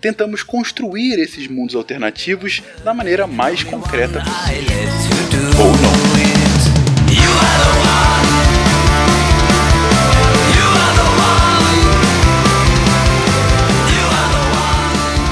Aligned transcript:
tentamos 0.00 0.42
construir 0.42 1.18
esses 1.18 1.48
mundos 1.48 1.74
alternativos 1.74 2.62
da 2.84 2.94
maneira 2.94 3.26
mais 3.26 3.62
concreta 3.62 4.20
possível. 4.20 5.60
Ou 5.60 5.72
não. 5.78 6.08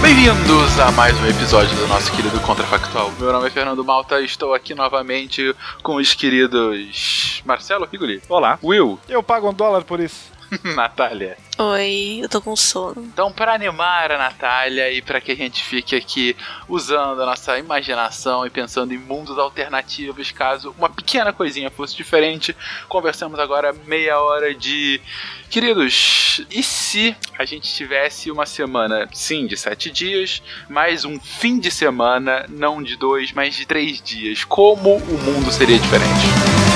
Bem-vindos 0.03 0.79
a 0.79 0.93
mais 0.93 1.19
um 1.21 1.27
episódio 1.27 1.75
do 1.77 1.89
nosso 1.89 2.13
querido 2.13 2.39
Contrafactual. 2.41 3.11
Meu 3.19 3.33
nome 3.33 3.49
é 3.49 3.51
Fernando 3.51 3.85
Malta 3.85 4.21
e 4.21 4.25
estou 4.25 4.55
aqui 4.55 4.73
novamente 4.73 5.53
com 5.83 5.97
os 5.97 6.15
queridos 6.15 7.43
Marcelo 7.45 7.89
Figuri. 7.89 8.23
Olá. 8.29 8.57
Will. 8.63 9.01
Eu 9.09 9.21
pago 9.21 9.51
um 9.51 9.55
dólar 9.55 9.83
por 9.83 9.99
isso. 9.99 10.36
Natália. 10.75 11.37
Oi, 11.59 12.21
eu 12.23 12.29
tô 12.29 12.41
com 12.41 12.55
sono. 12.55 13.03
Então, 13.03 13.33
para 13.33 13.55
animar 13.55 14.13
a 14.13 14.19
Natália 14.19 14.91
e 14.93 15.01
para 15.01 15.21
que 15.21 15.33
a 15.33 15.37
gente 15.37 15.63
fique 15.63 15.97
aqui 15.97 16.37
usando 16.69 17.23
a 17.23 17.27
nossa 17.27 17.59
imaginação 17.59 18.47
e 18.47 18.51
pensando 18.51 18.93
em 18.93 18.99
mundos 18.99 19.39
alternativos, 19.39 20.31
caso 20.31 20.75
uma 20.77 20.91
pequena 20.91 21.33
coisinha 21.33 21.71
fosse 21.71 21.97
diferente, 21.97 22.55
conversamos 22.89 23.39
agora 23.39 23.75
meia 23.87 24.21
hora 24.21 24.55
de. 24.55 25.01
Queridos, 25.49 26.45
e 26.51 26.63
se 26.63 27.17
a 27.39 27.45
gente 27.45 27.73
tivesse 27.73 28.31
uma 28.31 28.45
semana, 28.45 29.09
sim, 29.13 29.47
de 29.47 29.57
sete 29.57 29.91
dias, 29.91 30.43
mais 30.69 31.05
um 31.05 31.19
fim 31.19 31.59
de 31.59 31.71
semana, 31.71 32.45
não 32.49 32.83
de 32.83 32.97
dois, 32.97 33.33
mas 33.33 33.55
de 33.55 33.65
três 33.65 34.03
dias? 34.03 34.45
Como 34.45 34.97
o 34.97 35.19
mundo 35.19 35.51
seria 35.51 35.79
diferente? 35.79 36.76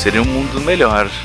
Seria 0.00 0.22
um 0.22 0.24
mundo 0.24 0.58
melhor. 0.62 1.10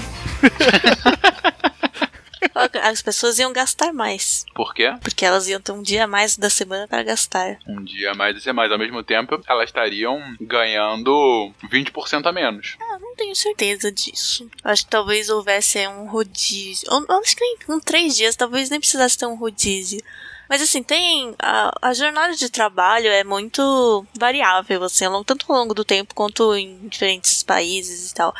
As 2.83 3.01
pessoas 3.01 3.39
iam 3.39 3.53
gastar 3.53 3.93
mais. 3.93 4.45
Por 4.53 4.73
quê? 4.73 4.93
Porque 5.01 5.25
elas 5.25 5.47
iam 5.47 5.61
ter 5.61 5.71
um 5.71 5.81
dia 5.81 6.03
a 6.03 6.07
mais 6.07 6.37
da 6.37 6.49
semana 6.49 6.85
para 6.85 7.01
gastar. 7.03 7.57
Um 7.65 7.83
dia 7.83 8.11
a 8.11 8.15
mais 8.15 8.45
e 8.45 8.53
mais. 8.53 8.71
Ao 8.71 8.77
mesmo 8.77 9.01
tempo, 9.01 9.41
elas 9.47 9.69
estariam 9.69 10.21
ganhando 10.41 11.53
20% 11.71 12.25
a 12.25 12.31
menos. 12.33 12.75
Ah, 12.81 12.99
não 12.99 13.15
tenho 13.15 13.35
certeza 13.35 13.89
disso. 13.91 14.49
Acho 14.61 14.83
que 14.83 14.89
talvez 14.89 15.29
houvesse 15.29 15.87
um 15.87 16.07
rodízio. 16.09 16.87
Eu 16.89 17.19
acho 17.21 17.35
que 17.35 17.41
nem 17.41 17.57
com 17.65 17.79
três 17.79 18.15
dias, 18.15 18.35
talvez 18.35 18.69
nem 18.69 18.79
precisasse 18.79 19.17
ter 19.17 19.25
um 19.25 19.35
rodízio. 19.35 20.01
Mas 20.49 20.61
assim, 20.61 20.83
tem. 20.83 21.35
A, 21.39 21.89
a 21.89 21.93
jornada 21.93 22.35
de 22.35 22.49
trabalho 22.49 23.07
é 23.07 23.23
muito 23.23 24.05
variável, 24.17 24.83
assim, 24.83 25.05
tanto 25.25 25.51
ao 25.51 25.59
longo 25.59 25.73
do 25.73 25.85
tempo 25.85 26.13
quanto 26.13 26.55
em 26.55 26.87
diferentes 26.87 27.43
países 27.43 28.11
e 28.11 28.15
tal. 28.15 28.33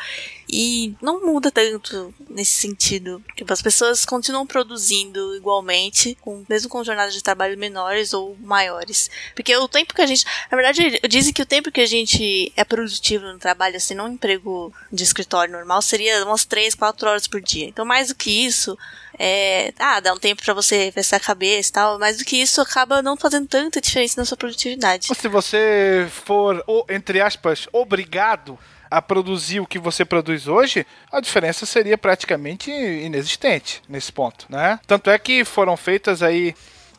E 0.48 0.94
não 1.02 1.24
muda 1.26 1.50
tanto 1.50 2.14
nesse 2.30 2.52
sentido. 2.52 3.22
Tipo, 3.34 3.52
as 3.52 3.60
pessoas 3.60 4.04
continuam 4.04 4.46
produzindo 4.46 5.34
igualmente, 5.34 6.16
com, 6.20 6.44
mesmo 6.48 6.68
com 6.68 6.84
jornadas 6.84 7.14
de 7.14 7.22
trabalho 7.22 7.58
menores 7.58 8.12
ou 8.12 8.36
maiores. 8.40 9.10
Porque 9.34 9.56
o 9.56 9.68
tempo 9.68 9.94
que 9.94 10.02
a 10.02 10.06
gente. 10.06 10.24
Na 10.50 10.56
verdade, 10.56 11.00
dizem 11.08 11.32
que 11.32 11.42
o 11.42 11.46
tempo 11.46 11.72
que 11.72 11.80
a 11.80 11.86
gente 11.86 12.52
é 12.56 12.64
produtivo 12.64 13.24
no 13.26 13.38
trabalho, 13.38 13.76
assim, 13.76 13.94
num 13.94 14.08
emprego 14.08 14.72
de 14.92 15.02
escritório 15.02 15.52
normal, 15.52 15.82
seria 15.82 16.24
umas 16.24 16.44
3, 16.44 16.74
4 16.74 17.08
horas 17.08 17.26
por 17.26 17.40
dia. 17.40 17.66
Então, 17.66 17.84
mais 17.84 18.08
do 18.08 18.14
que 18.14 18.30
isso, 18.30 18.78
é. 19.18 19.72
Ah, 19.78 19.98
dá 19.98 20.12
um 20.12 20.18
tempo 20.18 20.44
pra 20.44 20.54
você 20.54 20.84
refrescar 20.84 21.20
a 21.20 21.24
cabeça 21.24 21.70
e 21.70 21.72
tal. 21.72 21.98
Mais 21.98 22.18
do 22.18 22.24
que 22.24 22.36
isso, 22.36 22.60
acaba 22.60 23.02
não 23.02 23.16
fazendo 23.16 23.48
tanta 23.48 23.80
diferença 23.80 24.20
na 24.20 24.24
sua 24.24 24.36
produtividade. 24.36 25.08
Se 25.12 25.28
você 25.28 26.08
for, 26.10 26.64
entre 26.88 27.20
aspas, 27.20 27.66
obrigado 27.72 28.58
a 28.90 29.02
produzir 29.02 29.60
o 29.60 29.66
que 29.66 29.78
você 29.78 30.04
produz 30.04 30.46
hoje, 30.46 30.86
a 31.12 31.20
diferença 31.20 31.66
seria 31.66 31.98
praticamente 31.98 32.70
inexistente 32.70 33.82
nesse 33.88 34.12
ponto, 34.12 34.46
né? 34.48 34.78
Tanto 34.86 35.10
é 35.10 35.18
que 35.18 35.44
foram 35.44 35.76
feitas 35.76 36.22
aí 36.22 36.54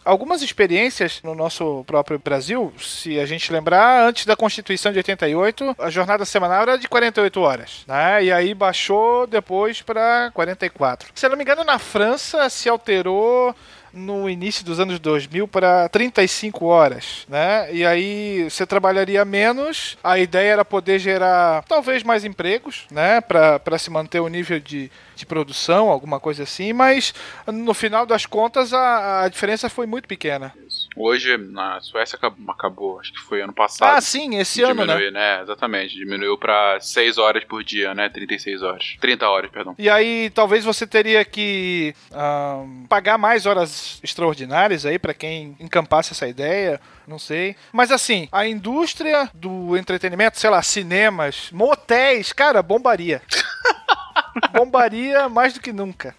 algumas 0.08 0.42
experiências 0.42 1.22
no 1.22 1.36
nosso 1.36 1.84
próprio 1.86 2.18
Brasil. 2.18 2.74
Se 2.80 3.20
a 3.20 3.25
gente 3.25 3.52
lembrar, 3.52 4.08
antes 4.08 4.25
da 4.25 4.36
Constituição 4.36 4.92
de 4.92 5.00
88, 5.00 5.75
a 5.78 5.90
jornada 5.90 6.25
semanal 6.25 6.62
era 6.62 6.78
de 6.78 6.88
48 6.88 7.42
horas, 7.42 7.84
né? 7.86 8.24
E 8.24 8.31
aí 8.31 8.54
baixou 8.54 9.28
depois 9.28 9.81
para 9.81 10.31
44. 10.34 11.12
Se 11.14 11.25
eu 11.25 11.30
não 11.30 11.38
me 11.38 11.44
engano, 11.44 11.64
na 11.64 11.78
França 11.78 12.50
se 12.50 12.69
alterou 12.69 13.54
no 13.94 14.30
início 14.30 14.66
dos 14.66 14.80
anos 14.80 15.00
2000 15.00 15.48
para 15.48 15.90
35 15.90 16.66
horas, 16.66 17.25
né? 17.28 17.74
E 17.74 17.86
aí 17.86 18.50
você 18.50 18.66
trabalharia 18.66 19.24
menos. 19.25 19.98
A 20.03 20.20
ideia 20.20 20.53
era 20.53 20.66
poder 20.66 21.00
gerar 21.00 21.64
talvez 21.64 22.03
mais 22.03 22.24
empregos, 22.25 22.86
né? 22.92 23.22
Para 23.22 23.78
se 23.78 23.89
manter 23.89 24.19
o 24.19 24.28
nível 24.28 24.60
de, 24.60 24.92
de 25.18 25.25
produção, 25.25 25.90
alguma 25.90 26.19
coisa 26.19 26.44
assim. 26.44 26.72
Mas 26.72 27.14
no 27.48 27.74
final 27.74 28.06
das 28.06 28.25
contas 28.25 28.74
a, 28.74 29.24
a 29.24 29.30
diferença 29.30 29.69
foi 29.69 29.86
muito 29.86 30.08
pequena. 30.08 30.54
Hoje, 30.96 31.38
na 31.38 31.80
Suécia 31.80 32.18
acabou, 32.50 33.00
acho 33.00 33.14
que 33.14 33.19
foi 33.19 33.42
ano 33.42 33.54
passado. 33.54 33.98
Ah, 33.98 34.02
sim, 34.02 34.38
esse 34.38 34.62
ano, 34.64 34.86
né? 34.86 35.12
Né? 35.12 35.42
Exatamente. 35.42 35.96
Diminuiu 35.96 36.38
pra 36.38 36.80
6 36.80 37.18
horas 37.18 37.44
por 37.44 37.64
dia, 37.64 37.94
né? 37.94 38.10
36 38.10 38.64
horas. 38.64 38.98
30 39.00 39.30
horas, 39.30 39.52
perdão. 39.52 39.75
E 39.78 39.90
aí 39.90 40.30
talvez 40.31 40.66
você 40.66 40.88
teria 40.88 41.24
que 41.24 41.94
ahn, 42.12 42.86
pagar 42.88 43.18
mais 43.18 43.46
horas 43.46 44.00
extraordinárias 44.04 44.86
aí 44.86 44.98
para 44.98 45.13
quem 45.13 45.56
encampasse 45.60 46.13
essa 46.13 46.28
ideia, 46.28 46.80
não 47.08 47.20
sei. 47.20 47.56
Mas 47.72 47.92
assim, 47.92 48.28
a 48.31 48.48
indústria 48.48 49.30
do 49.34 49.78
entretenimento, 49.78 50.40
sei 50.40 50.50
lá, 50.50 50.62
cinemas, 50.62 51.50
motéis, 51.52 52.34
cara, 52.34 52.62
bombaria. 52.62 53.22
bombaria 54.54 55.28
mais 55.30 55.54
do 55.54 55.60
que 55.60 55.72
nunca. 55.74 56.16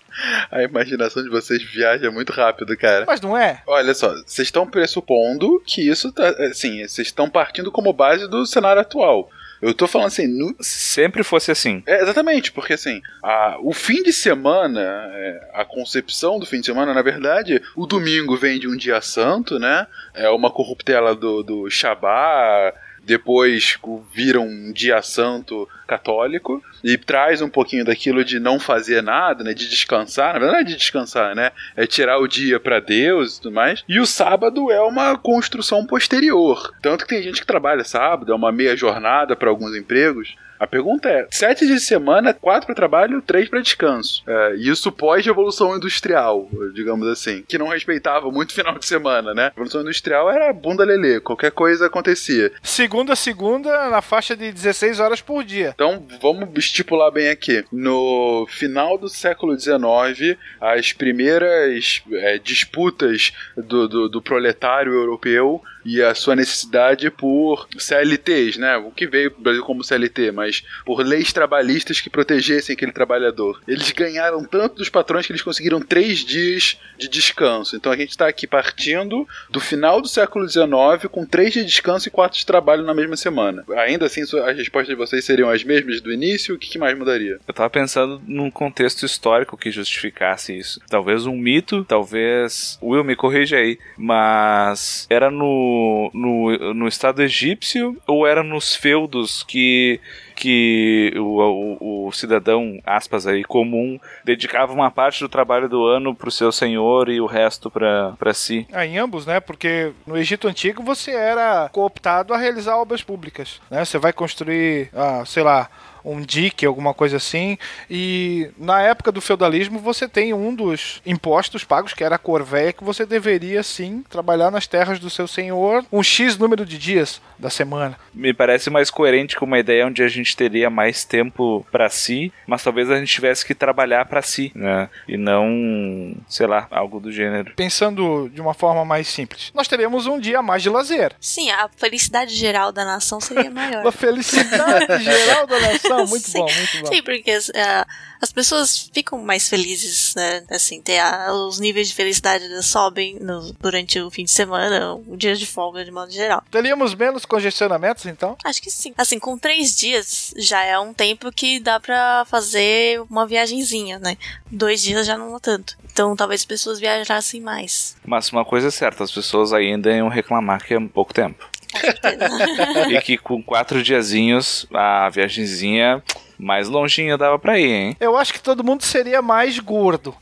A 0.51 0.63
imaginação 0.63 1.23
de 1.23 1.29
vocês 1.29 1.63
viaja 1.63 2.11
muito 2.11 2.33
rápido, 2.33 2.77
cara. 2.77 3.05
Mas 3.07 3.21
não 3.21 3.37
é? 3.37 3.63
Olha 3.67 3.95
só, 3.95 4.09
vocês 4.27 4.49
estão 4.49 4.67
pressupondo 4.67 5.63
que 5.67 5.89
isso 5.89 6.13
tá. 6.13 6.29
Assim, 6.51 6.79
vocês 6.87 7.09
estão 7.09 7.29
partindo 7.29 7.71
como 7.71 7.93
base 7.93 8.29
do 8.29 8.45
cenário 8.47 8.81
atual. 8.83 9.31
Eu 9.61 9.75
tô 9.75 9.89
falando 9.89 10.07
assim, 10.07 10.29
no, 10.29 10.55
Sempre 10.61 11.25
fosse 11.25 11.51
assim. 11.51 11.83
É, 11.85 12.01
exatamente, 12.03 12.53
porque 12.53 12.75
assim, 12.75 13.03
a- 13.21 13.57
o 13.61 13.73
fim 13.73 14.05
de 14.05 14.13
semana, 14.13 14.81
é, 15.13 15.51
a 15.53 15.65
concepção 15.65 16.39
do 16.39 16.47
fim 16.47 16.61
de 16.61 16.67
semana, 16.67 16.95
na 16.95 17.03
verdade, 17.03 17.61
o 17.75 17.85
domingo 17.85 18.37
vem 18.37 18.61
de 18.61 18.69
um 18.69 18.77
dia 18.77 19.01
santo, 19.01 19.59
né? 19.59 19.87
É 20.15 20.29
uma 20.31 20.49
corruptela 20.49 21.13
do, 21.13 21.43
do 21.43 21.69
Shabá, 21.69 22.73
depois 23.09 23.79
vira 24.13 24.39
um 24.39 24.71
dia 24.71 25.01
santo 25.01 25.67
católico 25.87 26.63
e 26.85 26.99
traz 26.99 27.41
um 27.41 27.49
pouquinho 27.49 27.83
daquilo 27.83 28.23
de 28.23 28.39
não 28.39 28.61
fazer 28.61 29.03
nada, 29.03 29.43
né? 29.43 29.55
De 29.55 29.67
descansar, 29.67 30.35
na 30.35 30.41
verdade, 30.41 30.69
de 30.69 30.77
descansar, 30.77 31.35
né? 31.35 31.51
É 31.75 31.87
tirar 31.87 32.19
o 32.19 32.29
dia 32.29 32.61
pra 32.61 32.81
Deus 32.81 33.39
e 33.39 33.41
tudo 33.41 33.55
mais. 33.55 33.83
E 33.89 33.99
o 33.99 34.05
sábado 34.05 34.71
é 34.71 34.81
uma 34.83 35.17
construção 35.17 35.87
posterior. 35.87 36.75
Tanto 36.83 37.07
que 37.07 37.15
tem 37.15 37.23
gente 37.23 37.41
que 37.41 37.47
trabalha 37.47 37.83
sábado, 37.83 38.31
é 38.31 38.35
uma 38.35 38.53
meia 38.53 38.77
jornada 38.77 39.35
para 39.35 39.49
alguns 39.49 39.75
empregos. 39.75 40.37
A 40.59 40.67
pergunta 40.67 41.09
é: 41.09 41.27
sete 41.31 41.67
dias 41.67 41.81
de 41.81 41.87
semana, 41.87 42.35
quatro 42.35 42.67
para 42.67 42.75
trabalho, 42.75 43.23
três 43.23 43.49
para 43.49 43.61
descanso. 43.61 44.23
É, 44.27 44.55
isso 44.57 44.91
pós-revolução 44.91 45.77
industrial, 45.77 46.49
digamos 46.75 47.07
assim, 47.09 47.45
que 47.47 47.59
não 47.59 47.69
respeitava 47.69 48.31
muito 48.31 48.53
final 48.53 48.79
de 48.79 48.87
semana, 48.87 49.35
né? 49.35 49.47
A 49.47 49.51
revolução 49.51 49.83
industrial 49.83 50.31
era 50.31 50.53
bunda 50.53 50.85
lelê, 50.85 51.21
qualquer 51.21 51.51
coisa 51.51 51.87
acontecia. 51.87 52.53
Segunda 52.63 53.13
a 53.13 53.17
segunda, 53.17 53.89
na 53.89 54.03
faixa 54.03 54.37
de 54.37 54.53
16 54.53 55.01
horas 55.01 55.21
por 55.21 55.45
dia. 55.45 55.73
Então 55.75 56.05
vamos 56.21 56.49
estipular 56.57 57.11
bem 57.11 57.29
aqui. 57.29 57.65
No 57.73 58.47
final 58.49 58.99
do 58.99 59.09
século 59.09 59.59
XIX, 59.59 60.39
as 60.61 60.93
primeiras 60.93 62.03
é, 62.13 62.39
disputas 62.39 63.33
do, 63.57 63.89
do, 63.89 64.09
do 64.09 64.23
proletário 64.23 64.93
europeu 64.93 65.63
e 65.85 66.03
a 66.03 66.15
sua 66.15 66.37
necessidade 66.37 67.11
por 67.11 67.69
CLTs, 67.79 68.57
né? 68.59 68.77
O 68.77 68.91
que 68.91 69.07
veio 69.07 69.31
pro 69.31 69.43
Brasil 69.43 69.63
como 69.63 69.85
CLT, 69.85 70.33
mas 70.33 70.63
por 70.85 71.01
leis 71.01 71.33
trabalhistas 71.33 72.01
que 72.01 72.11
protegessem 72.11 72.75
aquele 72.75 72.93
trabalhador. 72.93 73.61
Eles 73.67 73.91
ganharam 73.93 74.45
tanto 74.45 74.77
dos 74.77 74.89
patrões 74.89 75.27
que 75.27 75.33
eles 75.33 75.43
conseguiram 75.43 75.81
três 75.81 76.21
dias 76.21 76.79
de 76.97 77.09
descanso. 77.09 77.77
Então 77.77 77.93
a 77.93 77.97
gente 77.97 78.11
está 78.11 78.29
aqui 78.29 78.47
partindo 78.47 79.27
do 79.51 79.61
final 79.61 80.01
do 80.01 80.09
século 80.09 80.49
XIX 80.49 80.69
com 81.11 81.25
três 81.25 81.53
de 81.53 81.65
descanso 81.65 82.09
e 82.09 82.11
quatro 82.11 82.39
de 82.39 82.47
trabalho 82.47 82.85
na 82.85 82.95
mesma 82.95 83.17
semana. 83.17 83.65
Ainda 83.77 84.07
assim, 84.07 84.23
as 84.23 84.57
respostas 84.57 84.89
de 84.89 84.95
vocês 84.95 85.25
seriam 85.25 85.51
as 85.51 85.65
mesmas 85.65 86.01
do 86.01 86.13
início? 86.13 86.55
O 86.55 86.59
que, 86.59 86.79
mais 86.79 86.97
mudaria? 86.97 87.39
Eu 87.47 87.55
tava 87.55 87.71
pensando 87.71 88.21
num 88.27 88.51
contexto 88.51 89.05
histórico 89.05 89.57
que 89.57 89.71
justificasse 89.71 90.57
isso. 90.57 90.81
Talvez 90.89 91.27
um 91.27 91.37
mito, 91.37 91.85
talvez. 91.85 92.79
Will, 92.83 93.05
me 93.05 93.17
corrija 93.17 93.57
aí. 93.57 93.79
Mas 93.97 95.07
era 95.11 95.31
no, 95.31 95.68
no, 96.15 96.75
no 96.75 96.89
Estado 96.89 97.23
egípcio 97.23 97.97
ou 98.07 98.27
era 98.27 98.43
nos 98.43 98.75
feudos 98.75 99.43
que 99.43 100.01
que 100.39 101.13
o, 101.17 101.77
o, 101.81 102.07
o 102.07 102.13
cidadão, 102.13 102.79
aspas 102.87 103.27
aí, 103.27 103.43
comum, 103.43 103.99
dedicava 104.25 104.73
uma 104.73 104.89
parte 104.89 105.19
do 105.21 105.29
trabalho 105.29 105.69
do 105.69 105.85
ano 105.85 106.15
pro 106.15 106.31
seu 106.31 106.53
senhor 106.53 107.09
e 107.09 107.21
o 107.21 107.27
resto 107.27 107.69
pra 107.69 108.33
si. 108.33 108.65
Ah, 108.73 108.87
em 108.87 108.99
ambos, 108.99 109.27
né? 109.27 109.41
Porque 109.41 109.91
no 110.07 110.17
Egito 110.17 110.47
Antigo 110.47 110.81
você 110.81 111.11
era 111.11 111.69
cooptado 111.71 112.33
a 112.33 112.39
realizar 112.39 112.77
obras 112.77 113.03
públicas, 113.03 113.61
né? 113.69 113.85
Você 113.85 113.99
vai 113.99 114.13
construir, 114.13 114.91
ah, 114.95 115.25
sei 115.27 115.43
lá, 115.43 115.69
um 116.05 116.21
dique, 116.21 116.65
alguma 116.65 116.95
coisa 116.95 117.17
assim, 117.17 117.59
e 117.91 118.51
na 118.57 118.81
época 118.83 119.13
do 119.13 119.21
feudalismo 119.21 119.79
você 119.79 120.09
tem 120.09 120.33
um 120.33 120.55
dos 120.55 121.03
impostos 121.05 121.65
pagos, 121.65 121.93
que 121.93 122.05
era 122.05 122.15
a 122.15 122.19
corvéia, 122.19 122.73
que 122.73 122.85
você 122.85 123.05
deveria 123.05 123.63
sim 123.63 124.05
trabalhar 124.09 124.51
nas 124.51 124.67
terras 124.67 124.99
do 124.99 125.11
seu 125.11 125.27
senhor 125.27 125.85
um 125.93 126.03
X 126.03 126.37
número 126.39 126.65
de 126.65 126.79
dias 126.79 127.21
da 127.39 127.51
semana. 127.51 127.99
Me 128.13 128.33
parece 128.33 128.71
mais 128.71 128.91
coerente 128.91 129.37
com 129.37 129.45
uma 129.45 129.59
ideia 129.59 129.87
onde 129.87 130.03
a 130.03 130.09
gente 130.09 130.28
teria 130.37 130.71
mais 130.71 131.05
tempo 131.05 131.67
pra 131.71 131.89
si, 131.91 132.33
mas 132.47 132.63
talvez 132.63 132.91
a 132.91 132.99
gente 132.99 133.13
tivesse 133.13 133.45
que 133.45 133.55
trabalhar 133.55 134.05
pra 134.07 134.23
si, 134.23 134.53
né? 134.55 134.89
E 135.07 135.17
não, 135.17 136.15
sei 136.29 136.47
lá, 136.47 136.67
algo 136.71 137.01
do 137.01 137.11
gênero. 137.13 137.53
Pensando 137.57 138.29
de 138.33 138.41
uma 138.41 138.55
forma 138.55 138.85
mais 138.85 139.09
simples, 139.09 139.51
nós 139.55 139.69
teríamos 139.69 140.07
um 140.07 140.19
dia 140.19 140.39
a 140.39 140.43
mais 140.43 140.63
de 140.63 140.69
lazer. 140.71 141.15
Sim, 141.21 141.51
a 141.51 141.69
felicidade 141.77 142.35
geral 142.35 142.73
da 142.73 142.85
nação 142.85 143.21
seria 143.21 143.51
maior. 143.51 143.87
A 143.89 143.93
felicidade 143.93 145.03
geral 145.05 145.47
da 145.47 145.59
nação, 145.61 146.07
muito 146.07 146.29
Sim. 146.29 146.39
bom, 146.39 146.47
muito 146.53 146.79
bom. 146.81 146.87
Sim, 146.87 147.03
porque 147.03 147.31
as, 147.31 147.51
ah, 147.55 147.87
as 148.21 148.31
pessoas 148.33 148.91
ficam 148.93 149.19
mais 149.23 149.49
felizes, 149.49 150.15
né? 150.17 150.45
Assim, 150.51 150.81
ter 150.83 150.99
a- 150.99 151.33
os 151.33 151.59
níveis 151.59 151.89
de 151.89 151.95
felicidade 151.95 152.45
sobem 152.63 153.19
no- 153.21 153.53
durante 153.61 153.99
o 154.01 154.11
fim 154.11 154.25
de 154.25 154.31
semana, 154.31 154.95
o 154.95 155.17
dia 155.17 155.35
de 155.35 155.47
folga 155.47 155.85
de 155.85 155.91
modo 155.91 156.11
geral. 156.13 156.43
Teríamos 156.51 156.95
menos 156.95 157.25
congestionamentos, 157.25 158.07
então? 158.07 158.37
Acho 158.45 158.61
que 158.63 158.71
sim. 158.71 158.93
Assim, 158.97 159.19
com 159.19 159.39
três 159.39 159.75
dias 159.77 160.18
já 160.37 160.65
é 160.65 160.79
um 160.79 160.93
tempo 160.93 161.31
que 161.33 161.61
dá 161.61 161.79
pra 161.81 162.25
fazer 162.27 163.01
uma 163.11 163.27
viagenzinha, 163.27 163.99
né? 163.99 164.17
Dois 164.51 164.83
dias 164.83 165.07
já 165.07 165.17
não 165.17 165.39
tanto. 165.41 165.77
Então 165.91 166.15
talvez 166.17 166.43
as 166.43 166.47
pessoas 166.47 166.79
viajassem 166.79 167.41
mais. 167.41 167.97
Mas 168.05 168.31
uma 168.31 168.45
coisa 168.45 168.69
é 168.69 168.71
certa, 168.71 169.05
as 169.05 169.13
pessoas 169.13 169.53
ainda 169.53 169.91
iam 169.93 170.09
reclamar 170.09 170.65
que 170.65 170.75
é 170.75 170.81
pouco 170.89 171.13
tempo. 171.13 171.49
E 172.91 173.01
que 173.03 173.19
com 173.19 173.43
quatro 173.43 173.83
diazinhos, 173.83 174.67
a 174.73 175.09
viagenzinha 175.11 176.03
mais 176.39 176.69
longinha 176.69 177.19
dava 177.19 177.39
pra 177.39 177.59
ir, 177.59 177.71
hein? 177.71 177.97
Eu 177.99 178.17
acho 178.17 178.33
que 178.33 178.41
todo 178.41 178.63
mundo 178.63 178.83
seria 178.83 179.21
mais 179.21 179.59
gordo. 179.59 180.15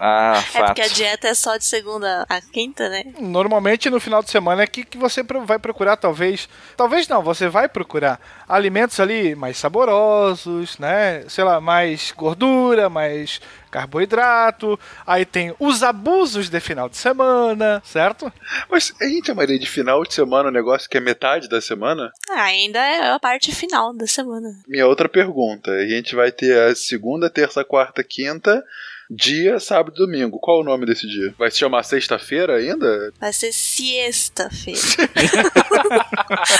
Ah, 0.00 0.34
é 0.38 0.42
fato. 0.42 0.66
porque 0.66 0.82
a 0.82 0.88
dieta 0.88 1.28
é 1.28 1.34
só 1.34 1.56
de 1.56 1.64
segunda 1.64 2.24
a 2.28 2.40
quinta, 2.40 2.88
né? 2.88 3.04
Normalmente 3.18 3.90
no 3.90 3.98
final 3.98 4.22
de 4.22 4.30
semana 4.30 4.62
é 4.62 4.66
que, 4.66 4.84
que 4.84 4.96
você 4.96 5.22
vai 5.44 5.58
procurar, 5.58 5.96
talvez. 5.96 6.48
Talvez 6.76 7.08
não, 7.08 7.22
você 7.22 7.48
vai 7.48 7.68
procurar 7.68 8.20
alimentos 8.48 9.00
ali 9.00 9.34
mais 9.34 9.56
saborosos, 9.56 10.78
né? 10.78 11.24
Sei 11.28 11.42
lá, 11.42 11.60
mais 11.60 12.12
gordura, 12.16 12.88
mais 12.88 13.40
carboidrato. 13.74 14.78
Aí 15.04 15.24
tem 15.24 15.52
os 15.58 15.82
abusos 15.82 16.48
de 16.48 16.60
final 16.60 16.88
de 16.88 16.96
semana, 16.96 17.82
certo? 17.84 18.32
Mas 18.70 18.94
a 19.00 19.04
gente 19.04 19.26
chamaria 19.26 19.58
de 19.58 19.66
final 19.66 20.04
de 20.04 20.14
semana 20.14 20.48
um 20.48 20.52
negócio 20.52 20.88
que 20.88 20.96
é 20.96 21.00
metade 21.00 21.48
da 21.48 21.60
semana? 21.60 22.12
Ah, 22.30 22.44
ainda 22.44 22.78
é 22.78 23.10
a 23.10 23.18
parte 23.18 23.52
final 23.52 23.92
da 23.92 24.06
semana. 24.06 24.48
Minha 24.68 24.86
outra 24.86 25.08
pergunta. 25.08 25.72
A 25.72 25.86
gente 25.86 26.14
vai 26.14 26.30
ter 26.30 26.56
a 26.56 26.74
segunda, 26.74 27.28
terça, 27.28 27.64
quarta, 27.64 28.04
quinta, 28.04 28.64
dia, 29.14 29.58
sábado 29.60 29.94
e 29.96 29.98
domingo. 29.98 30.38
Qual 30.38 30.60
o 30.60 30.64
nome 30.64 30.86
desse 30.86 31.06
dia? 31.06 31.34
Vai 31.38 31.50
se 31.50 31.58
chamar 31.58 31.82
sexta-feira 31.82 32.56
ainda? 32.56 33.12
Vai 33.20 33.32
ser 33.32 33.52
siesta-feira. 33.52 34.80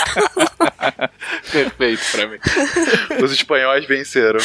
Perfeito 1.51 2.01
pra 2.11 2.27
mim. 2.27 2.37
Os 3.23 3.31
espanhóis 3.31 3.85
venceram. 3.85 4.39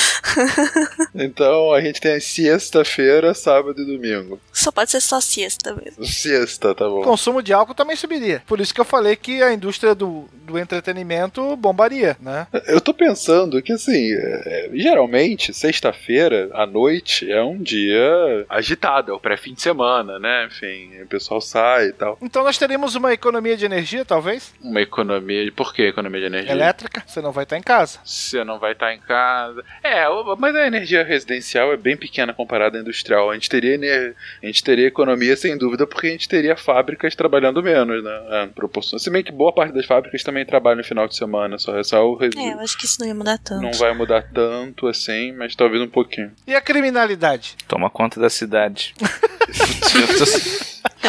Então 1.14 1.72
a 1.72 1.80
gente 1.80 2.00
tem 2.00 2.14
a 2.14 2.20
sexta-feira, 2.20 3.34
sábado 3.34 3.80
e 3.80 3.84
domingo. 3.84 4.40
Só 4.52 4.70
pode 4.70 4.90
ser 4.90 5.00
só 5.00 5.20
siesta 5.20 5.74
mesmo. 5.74 6.04
Sexta, 6.06 6.74
tá 6.74 6.86
O 6.88 6.96
bom. 6.96 7.02
consumo 7.02 7.42
de 7.42 7.52
álcool 7.52 7.74
também 7.74 7.96
subiria. 7.96 8.42
Por 8.46 8.60
isso 8.60 8.74
que 8.74 8.80
eu 8.80 8.84
falei 8.84 9.16
que 9.16 9.42
a 9.42 9.52
indústria 9.52 9.94
do, 9.94 10.28
do 10.46 10.58
entretenimento 10.58 11.56
bombaria, 11.56 12.16
né? 12.20 12.46
Eu 12.66 12.80
tô 12.80 12.92
pensando 12.94 13.60
que, 13.62 13.72
assim, 13.72 14.12
é, 14.14 14.70
geralmente, 14.74 15.52
sexta-feira 15.52 16.50
à 16.52 16.66
noite 16.66 17.30
é 17.30 17.42
um 17.42 17.58
dia 17.60 17.99
agitado, 18.48 19.12
é 19.12 19.14
o 19.14 19.20
pré-fim 19.20 19.54
de 19.54 19.62
semana, 19.62 20.18
né? 20.18 20.46
Enfim, 20.46 21.02
o 21.02 21.06
pessoal 21.06 21.40
sai 21.40 21.86
e 21.88 21.92
tal. 21.92 22.18
Então 22.20 22.42
nós 22.44 22.58
teríamos 22.58 22.94
uma 22.94 23.12
economia 23.12 23.56
de 23.56 23.64
energia, 23.64 24.04
talvez, 24.04 24.52
Uma 24.62 24.80
economia. 24.80 25.50
Por 25.52 25.72
que 25.74 25.82
economia 25.82 26.20
de 26.20 26.26
energia? 26.26 26.52
elétrica. 26.52 27.02
Você 27.06 27.20
não 27.20 27.32
vai 27.32 27.44
estar 27.44 27.56
em 27.56 27.62
casa. 27.62 27.98
Você 28.04 28.42
não 28.44 28.58
vai 28.58 28.72
estar 28.72 28.92
em 28.94 28.98
casa. 29.00 29.64
É, 29.82 30.04
mas 30.38 30.54
a 30.54 30.66
energia 30.66 31.02
residencial 31.04 31.72
é 31.72 31.76
bem 31.76 31.96
pequena 31.96 32.32
comparada 32.32 32.78
à 32.78 32.80
industrial. 32.80 33.30
A 33.30 33.34
gente 33.34 33.48
teria, 33.48 33.74
ener- 33.74 34.14
a 34.42 34.46
gente 34.46 34.62
teria 34.62 34.86
economia 34.86 35.36
sem 35.36 35.56
dúvida 35.56 35.86
porque 35.86 36.08
a 36.08 36.10
gente 36.10 36.28
teria 36.28 36.56
fábricas 36.56 37.14
trabalhando 37.14 37.62
menos, 37.62 38.02
né? 38.02 38.20
É, 38.30 38.46
proporção. 38.46 38.98
Se 38.98 39.10
bem 39.10 39.22
que 39.22 39.32
boa 39.32 39.52
parte 39.52 39.72
das 39.74 39.86
fábricas 39.86 40.22
também 40.22 40.44
trabalham 40.44 40.78
no 40.78 40.84
final 40.84 41.06
de 41.08 41.16
semana, 41.16 41.58
só 41.58 41.76
é 41.78 41.82
só 41.84 42.04
o 42.06 42.14
res- 42.16 42.34
É, 42.36 42.52
eu 42.54 42.60
acho 42.60 42.76
que 42.76 42.84
isso 42.84 42.98
não 43.00 43.06
ia 43.06 43.14
mudar 43.14 43.38
tanto. 43.38 43.62
Não 43.62 43.72
vai 43.72 43.94
mudar 43.94 44.22
tanto 44.32 44.86
assim, 44.88 45.32
mas 45.32 45.54
talvez 45.54 45.82
um 45.82 45.88
pouquinho. 45.88 46.32
E 46.46 46.54
a 46.54 46.60
criminalidade? 46.60 47.56
Toma 47.68 47.79
conta 47.88 48.20
da 48.20 48.28
cidade. 48.28 48.94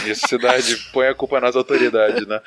Isso, 0.05 0.27
cidade 0.27 0.77
põe 0.93 1.07
a 1.07 1.13
culpa 1.13 1.39
nas 1.41 1.55
autoridades, 1.55 2.25
né? 2.25 2.39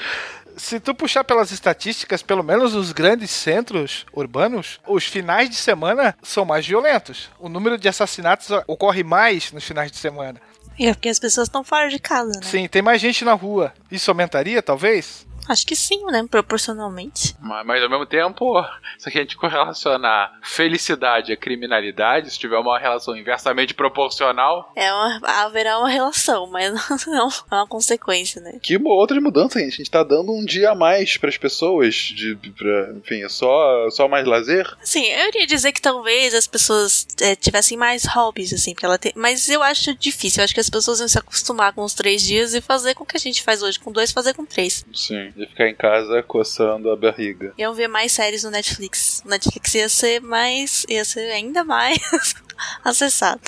Se 0.56 0.78
tu 0.78 0.94
puxar 0.94 1.24
pelas 1.24 1.50
estatísticas, 1.50 2.22
pelo 2.22 2.42
menos 2.42 2.74
os 2.74 2.92
grandes 2.92 3.30
centros 3.30 4.06
urbanos, 4.12 4.80
os 4.86 5.04
finais 5.04 5.50
de 5.50 5.56
semana 5.56 6.16
são 6.22 6.44
mais 6.44 6.66
violentos. 6.66 7.28
O 7.38 7.48
número 7.48 7.76
de 7.76 7.88
assassinatos 7.88 8.48
ocorre 8.66 9.02
mais 9.02 9.50
nos 9.52 9.64
finais 9.64 9.90
de 9.90 9.98
semana. 9.98 10.40
É 10.78 10.92
porque 10.92 11.08
as 11.08 11.18
pessoas 11.18 11.48
estão 11.48 11.62
fora 11.62 11.88
de 11.88 11.98
casa, 11.98 12.32
né? 12.32 12.42
Sim, 12.42 12.68
tem 12.68 12.82
mais 12.82 13.00
gente 13.00 13.24
na 13.24 13.32
rua. 13.32 13.72
Isso 13.90 14.10
aumentaria, 14.10 14.62
talvez? 14.62 15.26
Acho 15.48 15.66
que 15.66 15.76
sim, 15.76 16.04
né? 16.06 16.24
Proporcionalmente. 16.30 17.34
Mas, 17.40 17.66
mas 17.66 17.82
ao 17.82 17.90
mesmo 17.90 18.06
tempo, 18.06 18.64
se 18.98 19.08
a 19.08 19.12
gente 19.12 19.36
correlacionar 19.36 20.38
felicidade 20.42 21.32
à 21.32 21.36
criminalidade, 21.36 22.30
se 22.30 22.38
tiver 22.38 22.58
uma 22.58 22.78
relação 22.78 23.16
inversamente 23.16 23.74
proporcional, 23.74 24.72
É 24.76 24.92
uma, 24.92 25.20
haverá 25.24 25.78
uma 25.78 25.88
relação, 25.88 26.46
mas 26.46 26.72
não 27.06 27.28
é 27.28 27.54
uma 27.54 27.66
consequência, 27.66 28.40
né? 28.40 28.58
que 28.62 28.76
outra 28.84 29.20
mudança, 29.20 29.58
gente. 29.58 29.74
A 29.74 29.76
gente 29.76 29.90
tá 29.90 30.02
dando 30.02 30.32
um 30.32 30.44
dia 30.44 30.70
a 30.70 30.74
mais 30.74 31.16
pras 31.16 31.36
pessoas, 31.36 31.94
de, 31.94 32.36
pra, 32.56 32.92
enfim, 32.96 33.22
é 33.22 33.28
só, 33.28 33.90
só 33.90 34.08
mais 34.08 34.26
lazer. 34.26 34.66
Assim, 34.82 35.04
eu 35.04 35.28
iria 35.28 35.46
dizer 35.46 35.72
que 35.72 35.80
talvez 35.80 36.34
as 36.34 36.46
pessoas 36.46 37.06
é, 37.20 37.34
tivessem 37.34 37.76
mais 37.76 38.04
hobbies, 38.04 38.52
assim, 38.52 38.72
porque 38.72 38.86
ela 38.86 38.98
tem. 38.98 39.12
Mas 39.14 39.48
eu 39.48 39.62
acho 39.62 39.94
difícil. 39.94 40.40
Eu 40.40 40.44
acho 40.44 40.54
que 40.54 40.60
as 40.60 40.70
pessoas 40.70 41.00
iam 41.00 41.08
se 41.08 41.18
acostumar 41.18 41.72
com 41.72 41.82
os 41.82 41.94
três 41.94 42.22
dias 42.22 42.54
e 42.54 42.60
fazer 42.60 42.94
com 42.94 43.04
o 43.04 43.06
que 43.06 43.16
a 43.16 43.20
gente 43.20 43.42
faz 43.42 43.62
hoje 43.62 43.78
com 43.78 43.92
dois, 43.92 44.12
fazer 44.12 44.34
com 44.34 44.44
três. 44.44 44.84
Sim, 44.94 45.32
de 45.36 45.46
ficar 45.46 45.68
em 45.68 45.74
casa 45.74 46.22
coçando 46.22 46.90
a 46.90 46.96
barriga. 46.96 47.52
Iam 47.58 47.74
ver 47.74 47.88
mais 47.88 48.12
séries 48.12 48.44
no 48.44 48.50
Netflix. 48.50 49.22
O 49.24 49.28
Netflix 49.28 49.74
ia 49.74 49.88
ser 49.88 50.20
mais. 50.20 50.84
ia 50.88 51.04
ser 51.04 51.30
ainda 51.32 51.64
mais 51.64 51.98
acessado. 52.84 53.40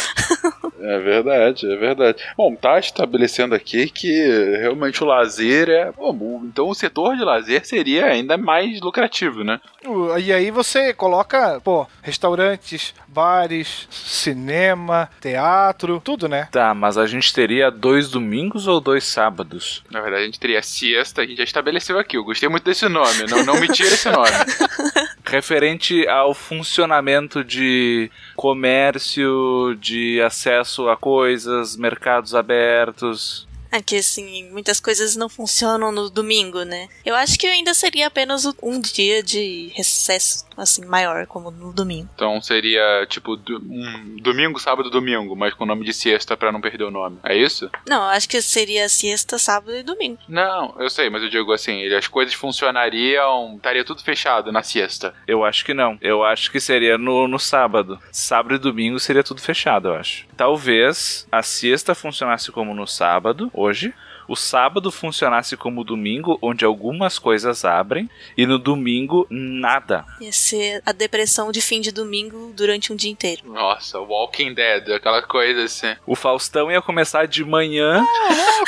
É 0.79 0.99
verdade, 0.99 1.71
é 1.71 1.77
verdade. 1.77 2.23
Bom, 2.37 2.55
tá 2.55 2.79
estabelecendo 2.79 3.55
aqui 3.55 3.89
que 3.89 4.09
realmente 4.59 5.03
o 5.03 5.07
lazer 5.07 5.69
é. 5.69 5.91
Bom, 5.93 6.43
então 6.45 6.69
o 6.69 6.75
setor 6.75 7.17
de 7.17 7.25
lazer 7.25 7.67
seria 7.67 8.07
ainda 8.07 8.37
mais 8.37 8.81
lucrativo, 8.81 9.43
né? 9.43 9.61
E 10.23 10.33
aí 10.33 10.51
você 10.51 10.93
coloca, 10.93 11.61
pô, 11.63 11.87
restaurantes, 12.03 12.95
bares, 13.09 13.89
cinema, 13.91 15.09
teatro, 15.21 16.01
tudo, 16.05 16.29
né? 16.29 16.49
Tá, 16.53 16.75
mas 16.75 16.99
a 16.99 17.07
gente 17.07 17.33
teria 17.33 17.71
dois 17.71 18.11
domingos 18.11 18.67
ou 18.67 18.81
dois 18.81 19.05
sábados? 19.05 19.83
Na 19.91 20.01
verdade, 20.01 20.23
a 20.23 20.27
gente 20.27 20.41
teria 20.41 20.63
siesta, 20.63 21.23
a 21.23 21.27
gente 21.27 21.39
já 21.39 21.45
estabeleceu 21.45 21.99
aqui. 21.99 22.17
Eu 22.17 22.25
gostei 22.25 22.49
muito 22.49 22.65
desse 22.65 22.89
nome, 22.89 23.25
não, 23.29 23.45
não 23.45 23.61
me 23.61 23.69
tira 23.69 23.89
esse 23.89 24.11
nome. 24.11 24.31
Referente 25.29 26.07
ao 26.07 26.33
funcionamento 26.33 27.43
de 27.43 28.09
comércio, 28.37 29.77
de 29.81 30.23
acesso 30.23 30.89
a 30.89 30.97
coisas, 30.97 31.77
mercados 31.77 32.33
abertos. 32.33 33.49
É 33.77 33.83
que, 33.83 33.97
assim, 33.97 34.49
muitas 34.51 34.81
coisas 34.81 35.17
não 35.17 35.29
funcionam 35.29 35.93
no 35.93 36.09
domingo, 36.09 36.63
né? 36.63 36.89
Eu 37.05 37.15
acho 37.15 37.39
que 37.39 37.47
ainda 37.47 37.75
seria 37.75 38.07
apenas 38.07 38.45
um 38.63 38.81
dia 38.81 39.23
de 39.23 39.71
recesso, 39.75 40.47
assim, 40.57 40.85
maior, 40.87 41.27
como 41.27 41.51
no 41.51 41.73
domingo. 41.75 42.09
Então 42.15 42.41
seria 42.41 43.05
tipo 43.07 43.37
do- 43.37 43.59
um 43.59 44.17
domingo, 44.23 44.59
sábado, 44.59 44.89
domingo, 44.89 45.37
mas 45.37 45.53
com 45.53 45.65
o 45.65 45.67
nome 45.67 45.85
de 45.85 45.93
siesta 45.93 46.37
pra 46.37 46.51
não 46.51 46.61
perder 46.61 46.85
o 46.85 46.91
nome. 46.91 47.19
É 47.23 47.37
isso? 47.37 47.71
Não, 47.87 47.99
eu 48.05 48.09
acho 48.11 48.29
que 48.29 48.41
seria 48.41 48.89
sexta, 48.89 49.39
sábado 49.39 49.77
e 49.77 49.83
domingo. 49.83 50.19
Não, 50.27 50.75
eu 50.79 50.89
sei, 50.89 51.11
mas 51.11 51.23
eu 51.23 51.29
digo 51.29 51.53
assim, 51.53 51.81
ele- 51.81 51.97
as 51.97 52.09
coisas 52.09 52.35
funcionariam, 52.35 53.57
estaria 53.57 53.85
tudo 53.85 54.03
fechado 54.03 54.51
na 54.53 54.63
siesta. 54.63 55.15
Eu 55.27 55.45
acho 55.45 55.65
que 55.65 55.75
não. 55.75 55.99
Eu 56.01 56.25
acho 56.25 56.51
que 56.51 56.61
seria 56.61 56.97
no, 56.97 57.29
no 57.29 57.39
sábado. 57.39 57.99
Sábado 58.11 58.55
e 58.55 58.59
domingo 58.59 58.99
seria 58.99 59.23
tudo 59.23 59.41
fechado, 59.41 59.89
eu 59.89 59.95
acho. 59.97 60.27
Talvez 60.37 61.27
a 61.31 61.43
sexta 61.43 61.95
funcionasse 61.95 62.51
como 62.53 62.75
no 62.75 62.87
sábado, 62.87 63.51
hoje. 63.67 63.93
O 64.29 64.35
sábado 64.35 64.91
funcionasse 64.91 65.57
como 65.57 65.85
domingo, 65.85 66.37
onde 66.43 66.65
algumas 66.65 67.17
coisas 67.19 67.65
abrem. 67.65 68.11
E 68.37 68.45
no 68.45 68.59
domingo, 68.59 69.25
nada. 69.31 70.05
Ia 70.21 70.33
ser 70.33 70.83
a 70.85 70.91
depressão 70.93 71.53
de 71.53 71.61
fim 71.61 71.81
de 71.81 71.93
domingo 71.93 72.53
durante 72.57 72.93
um 72.93 72.97
dia 72.97 73.11
inteiro. 73.11 73.43
Nossa, 73.45 74.01
Walking 74.01 74.53
Dead, 74.53 74.91
aquela 74.91 75.23
coisa 75.23 75.63
assim. 75.63 75.95
O 76.05 76.17
Faustão 76.17 76.71
ia 76.73 76.83
começar 76.83 77.27
de 77.27 77.45
manhã. 77.45 78.05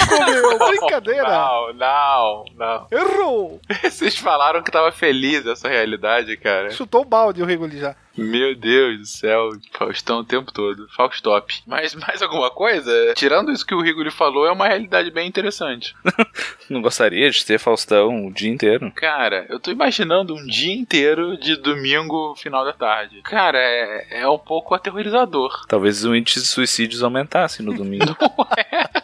Pô, 0.09 0.31
meu, 0.31 0.59
brincadeira! 0.69 1.29
Não, 1.29 1.73
não, 1.75 2.45
não. 2.57 2.87
Errou! 2.93 3.61
Vocês 3.83 4.17
falaram 4.17 4.63
que 4.63 4.71
tava 4.71 4.93
feliz 4.93 5.45
essa 5.45 5.69
realidade, 5.69 6.37
cara. 6.37 6.71
Chutou 6.71 7.03
o 7.03 7.05
balde 7.05 7.43
o 7.43 7.47
Rigoli 7.47 7.79
já. 7.81 7.97
Meu 8.19 8.55
Deus 8.55 8.99
do 8.99 9.07
céu, 9.07 9.51
Faustão 9.73 10.21
o 10.21 10.25
tempo 10.25 10.53
todo. 10.53 10.89
Faustop. 10.97 11.63
Mas 11.67 11.95
mais 11.95 12.21
alguma 12.21 12.51
coisa? 12.51 13.15
Tirando 13.15 13.53
isso 13.53 13.65
que 13.65 13.75
o 13.75 13.81
Rigoli 13.81 14.11
falou, 14.11 14.47
é 14.47 14.53
uma 14.53 14.67
realidade 14.67 15.11
bem 15.11 15.29
interessante. 15.29 15.95
Não 16.69 16.83
gostaria 16.83 17.31
de 17.31 17.45
ter 17.45 17.59
Faustão 17.59 18.27
o 18.27 18.33
dia 18.33 18.51
inteiro. 18.51 18.91
Cara, 18.95 19.47
eu 19.49 19.61
tô 19.61 19.71
imaginando 19.71 20.35
um 20.35 20.45
dia 20.47 20.75
inteiro 20.75 21.39
de 21.39 21.57
domingo, 21.57 22.35
final 22.37 22.65
da 22.65 22.73
tarde. 22.73 23.23
Cara, 23.23 23.59
é, 23.59 24.21
é 24.23 24.29
um 24.29 24.39
pouco 24.39 24.75
aterrorizador. 24.75 25.65
Talvez 25.69 26.05
o 26.05 26.15
índice 26.15 26.41
de 26.41 26.47
suicídios 26.47 27.03
aumentasse 27.03 27.63
no 27.63 27.75
domingo. 27.75 28.17
É 28.57 28.98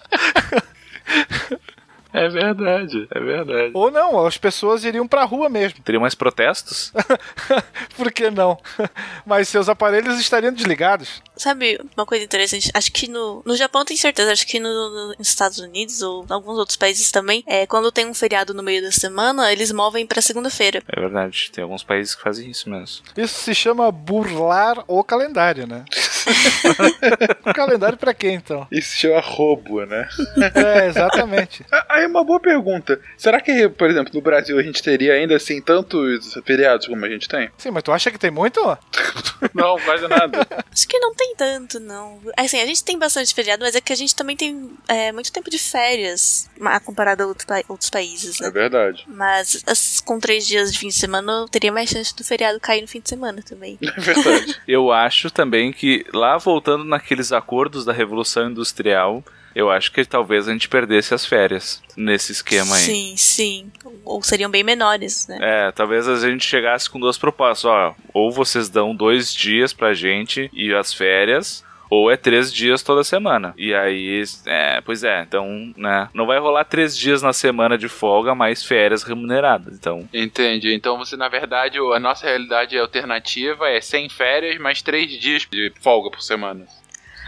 verdade, 2.28 3.06
é 3.10 3.20
verdade. 3.20 3.70
Ou 3.74 3.90
não, 3.90 4.24
as 4.26 4.36
pessoas 4.38 4.84
iriam 4.84 5.06
pra 5.06 5.24
rua 5.24 5.48
mesmo. 5.48 5.80
Teria 5.82 6.00
mais 6.00 6.14
protestos? 6.14 6.92
Por 7.96 8.12
que 8.12 8.30
não? 8.30 8.58
Mas 9.24 9.48
seus 9.48 9.68
aparelhos 9.68 10.18
estariam 10.18 10.52
desligados. 10.52 11.22
Sabe 11.36 11.80
uma 11.96 12.06
coisa 12.06 12.24
interessante? 12.24 12.70
Acho 12.72 12.92
que 12.92 13.08
no, 13.08 13.42
no 13.44 13.56
Japão 13.56 13.84
tem 13.84 13.96
certeza, 13.96 14.32
acho 14.32 14.46
que 14.46 14.60
no, 14.60 14.68
no- 14.68 15.08
nos 15.18 15.28
Estados 15.28 15.58
Unidos 15.58 16.00
ou 16.02 16.24
em 16.28 16.32
alguns 16.32 16.58
outros 16.58 16.76
países 16.76 17.10
também, 17.10 17.42
é, 17.46 17.66
quando 17.66 17.90
tem 17.90 18.06
um 18.06 18.14
feriado 18.14 18.54
no 18.54 18.62
meio 18.62 18.82
da 18.82 18.92
semana, 18.92 19.52
eles 19.52 19.72
movem 19.72 20.06
pra 20.06 20.22
segunda-feira. 20.22 20.82
É 20.88 21.00
verdade, 21.00 21.50
tem 21.52 21.62
alguns 21.64 21.82
países 21.82 22.14
que 22.14 22.22
fazem 22.22 22.50
isso 22.50 22.70
mesmo. 22.70 23.04
Isso 23.16 23.34
se 23.42 23.54
chama 23.54 23.90
burlar 23.90 24.84
o 24.86 25.02
calendário, 25.02 25.66
né? 25.66 25.84
o 27.44 27.52
calendário 27.52 27.98
pra 27.98 28.14
quê, 28.14 28.30
então? 28.30 28.66
Isso 28.70 28.90
se 28.90 28.98
chama 28.98 29.20
roubo, 29.20 29.84
né? 29.84 30.08
É, 30.54 30.86
exatamente. 30.86 31.64
Aí 31.88 32.06
uma 32.06 32.24
boa 32.24 32.40
pergunta. 32.40 33.00
Será 33.16 33.40
que, 33.40 33.68
por 33.68 33.90
exemplo, 33.90 34.12
no 34.14 34.20
Brasil 34.22 34.58
a 34.58 34.62
gente 34.62 34.82
teria 34.82 35.14
ainda 35.14 35.36
assim 35.36 35.60
tantos 35.60 36.34
feriados 36.44 36.86
como 36.86 37.04
a 37.04 37.08
gente 37.08 37.28
tem? 37.28 37.50
Sim, 37.58 37.70
mas 37.72 37.82
tu 37.82 37.92
acha 37.92 38.10
que 38.10 38.18
tem 38.18 38.30
muito? 38.30 38.60
Não, 39.54 39.78
quase 39.80 40.06
nada. 40.08 40.46
Acho 40.72 40.88
que 40.88 40.98
não 40.98 41.14
tem 41.14 41.34
tanto, 41.36 41.78
não. 41.80 42.20
Assim, 42.36 42.60
a 42.60 42.66
gente 42.66 42.82
tem 42.84 42.98
bastante 42.98 43.34
feriado, 43.34 43.64
mas 43.64 43.74
é 43.74 43.80
que 43.80 43.92
a 43.92 43.96
gente 43.96 44.14
também 44.14 44.36
tem 44.36 44.70
é, 44.88 45.12
muito 45.12 45.32
tempo 45.32 45.50
de 45.50 45.58
férias, 45.58 46.48
comparado 46.84 47.22
a 47.22 47.26
outro 47.26 47.46
outros 47.68 47.90
países, 47.90 48.40
É 48.40 48.44
né? 48.44 48.50
verdade. 48.50 49.04
Mas 49.06 49.62
as- 49.66 50.00
com 50.00 50.18
três 50.18 50.46
dias 50.46 50.72
de 50.72 50.78
fim 50.78 50.88
de 50.88 50.94
semana, 50.94 51.32
eu 51.42 51.48
teria 51.48 51.72
mais 51.72 51.88
chance 51.90 52.14
do 52.14 52.24
feriado 52.24 52.58
cair 52.60 52.80
no 52.82 52.88
fim 52.88 53.00
de 53.00 53.08
semana 53.08 53.42
também. 53.42 53.78
É 53.82 54.00
verdade. 54.00 54.60
Eu 54.66 54.90
acho 54.92 55.30
também 55.30 55.72
que, 55.72 56.04
lá 56.12 56.36
voltando 56.38 56.84
naqueles 56.84 57.32
acordos 57.32 57.84
da 57.84 57.92
Revolução 57.92 58.50
Industrial, 58.50 59.22
eu 59.54 59.70
acho 59.70 59.92
que 59.92 60.04
talvez 60.04 60.48
a 60.48 60.52
gente 60.52 60.68
perdesse 60.68 61.14
as 61.14 61.24
férias 61.24 61.82
nesse 61.96 62.32
esquema 62.32 62.74
aí. 62.74 62.82
Sim, 62.82 63.14
sim. 63.16 63.72
Ou 64.04 64.22
seriam 64.22 64.50
bem 64.50 64.62
menores, 64.62 65.26
né? 65.28 65.38
É, 65.40 65.72
talvez 65.72 66.08
a 66.08 66.16
gente 66.16 66.44
chegasse 66.46 66.90
com 66.90 67.00
duas 67.00 67.16
propostas, 67.16 67.64
ó. 67.64 67.94
Ou 68.12 68.30
vocês 68.30 68.68
dão 68.68 68.94
dois 68.94 69.32
dias 69.34 69.72
pra 69.72 69.94
gente 69.94 70.50
e 70.52 70.74
as 70.74 70.92
férias, 70.92 71.64
ou 71.88 72.10
é 72.10 72.16
três 72.16 72.52
dias 72.52 72.82
toda 72.82 73.04
semana. 73.04 73.54
E 73.56 73.72
aí, 73.72 74.22
é, 74.46 74.80
pois 74.80 75.04
é, 75.04 75.22
então, 75.22 75.72
né? 75.76 76.08
Não 76.12 76.26
vai 76.26 76.38
rolar 76.38 76.64
três 76.64 76.96
dias 76.96 77.22
na 77.22 77.32
semana 77.32 77.78
de 77.78 77.88
folga, 77.88 78.34
mais 78.34 78.64
férias 78.64 79.02
remuneradas. 79.02 79.74
Então, 79.74 80.08
Entendi. 80.12 80.74
Então 80.74 80.98
você, 80.98 81.16
na 81.16 81.28
verdade, 81.28 81.78
a 81.78 82.00
nossa 82.00 82.26
realidade 82.26 82.76
alternativa 82.76 83.68
é 83.68 83.80
sem 83.80 84.08
férias, 84.08 84.58
mais 84.58 84.82
três 84.82 85.12
dias 85.12 85.46
de 85.50 85.72
folga 85.80 86.10
por 86.10 86.22
semana. 86.22 86.66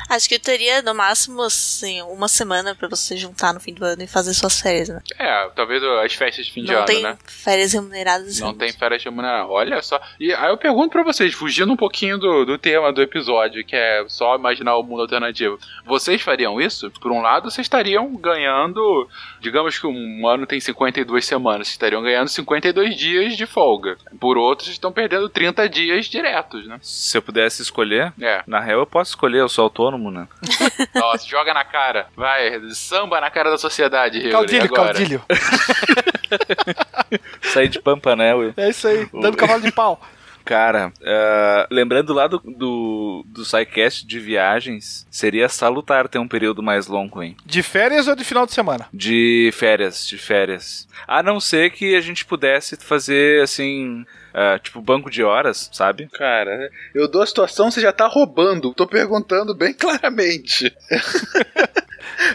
Acho 0.09 0.29
que 0.29 0.37
eu 0.37 0.41
teria, 0.41 0.83
no 0.83 0.95
máximo, 0.95 1.43
assim, 1.43 2.01
uma 2.03 2.29
semana 2.29 2.75
pra 2.75 2.89
você 2.89 3.17
juntar 3.17 3.53
no 3.53 3.61
fim 3.61 3.73
do 3.75 3.85
ano 3.85 4.03
e 4.03 4.07
fazer 4.07 4.33
suas 4.35 4.61
férias, 4.61 4.89
né? 4.89 5.01
É, 5.19 5.49
talvez 5.55 5.83
as 5.83 6.13
festas 6.15 6.47
de 6.47 6.53
fim 6.53 6.63
de 6.65 6.71
não 6.73 6.79
ano, 6.79 6.87
tem 6.87 7.03
né? 7.03 7.17
férias 7.27 7.73
remuneradas. 7.73 8.41
Não 8.41 8.55
tem 8.55 8.73
férias 8.73 9.03
remuneradas. 9.03 9.51
Olha 9.51 9.83
só. 9.83 10.01
E 10.21 10.33
aí 10.33 10.49
eu 10.51 10.57
pergunto 10.57 10.91
pra 10.91 11.03
vocês, 11.03 11.35
fugindo 11.35 11.73
um 11.73 11.77
pouquinho 11.77 12.19
do, 12.19 12.45
do 12.45 12.59
tema 12.59 12.93
do 12.93 13.03
episódio, 13.03 13.65
que 13.65 13.75
é 13.77 14.05
só 14.09 14.37
imaginar 14.37 14.77
o 14.77 14.83
mundo 14.83 15.03
alternativo. 15.03 15.59
Vocês 15.85 16.23
fariam 16.23 16.61
isso? 16.61 16.91
Por 17.01 17.11
um 17.13 17.21
lado, 17.21 17.51
vocês 17.51 17.65
estariam 17.65 18.15
ganhando. 18.17 19.09
Digamos 19.41 19.79
que 19.79 19.87
um 19.87 20.27
ano 20.29 20.47
tem 20.47 20.61
52 20.61 21.25
semanas. 21.25 21.67
Vocês 21.69 21.75
estariam 21.75 22.03
ganhando 22.03 22.29
52 22.29 22.97
dias 22.97 23.37
de 23.37 23.47
folga. 23.47 23.97
Por 24.21 24.37
outro, 24.39 24.65
vocês 24.65 24.75
estão 24.77 24.93
perdendo 24.93 25.29
30 25.29 25.69
dias 25.69 26.07
diretos, 26.07 26.67
né? 26.67 26.79
se 26.83 27.17
eu 27.17 27.23
pudesse 27.23 27.63
escolher, 27.63 28.13
É. 28.21 28.43
na 28.47 28.61
real 28.61 28.81
eu 28.81 28.87
posso 28.87 29.11
escolher, 29.11 29.41
eu 29.41 29.49
sou 29.49 29.65
autônomo, 29.65 29.96
né? 29.99 30.27
Nossa, 30.95 31.27
joga 31.27 31.55
na 31.55 31.65
cara. 31.65 32.09
Vai, 32.17 32.61
samba 32.71 33.21
na 33.21 33.31
cara 33.31 33.51
da 33.51 33.59
sociedade, 33.59 34.19
Rigoli, 34.19 34.33
Caudilho, 34.33 34.65
agora. 34.65 34.95
caudilho. 34.95 35.23
Sair 37.43 37.69
de 37.69 37.81
pampa, 37.81 38.17
né, 38.17 38.35
Will? 38.35 38.55
É 38.57 38.71
isso 38.71 38.89
aí, 38.89 39.09
dando 39.13 39.37
cavalo 39.37 39.63
de 39.63 39.73
pau. 39.73 40.01
Cara, 40.47 40.93
ah, 41.05 41.67
lembrando 41.73 42.15
lá 42.15 42.29
do, 42.29 42.39
do, 42.39 43.25
do 43.27 43.45
SciCast 43.45 44.07
de 44.07 44.21
viagens, 44.21 45.05
seria 45.11 45.49
salutar 45.49 46.07
ter 46.07 46.21
um 46.21 46.29
período 46.29 46.63
mais 46.63 46.87
longo, 46.87 47.21
hein? 47.21 47.37
De 47.45 47.65
férias 47.65 48.07
ou 48.07 48.15
de 48.15 48.23
final 48.23 48.47
de 48.47 48.53
semana? 48.53 48.87
De 48.95 49.51
férias, 49.53 50.07
de 50.07 50.17
férias. 50.17 50.87
A 51.09 51.21
não 51.21 51.41
ser 51.41 51.73
que 51.73 51.97
a 51.97 52.01
gente 52.01 52.25
pudesse 52.25 52.77
fazer, 52.77 53.43
assim, 53.43 54.07
ah, 54.39 54.59
tipo, 54.59 54.83
banco 54.83 55.11
de 55.11 55.25
horas, 55.25 55.71
sabe? 55.73 56.07
Cara, 56.13 56.71
eu 56.95 57.09
dou 57.09 57.23
a 57.23 57.27
situação, 57.27 57.71
você 57.71 57.81
já 57.81 57.91
tá 57.91 58.07
roubando. 58.07 58.75
Tô 58.75 58.87
perguntando 58.87 59.55
bem 59.55 59.73
claramente. 59.75 60.77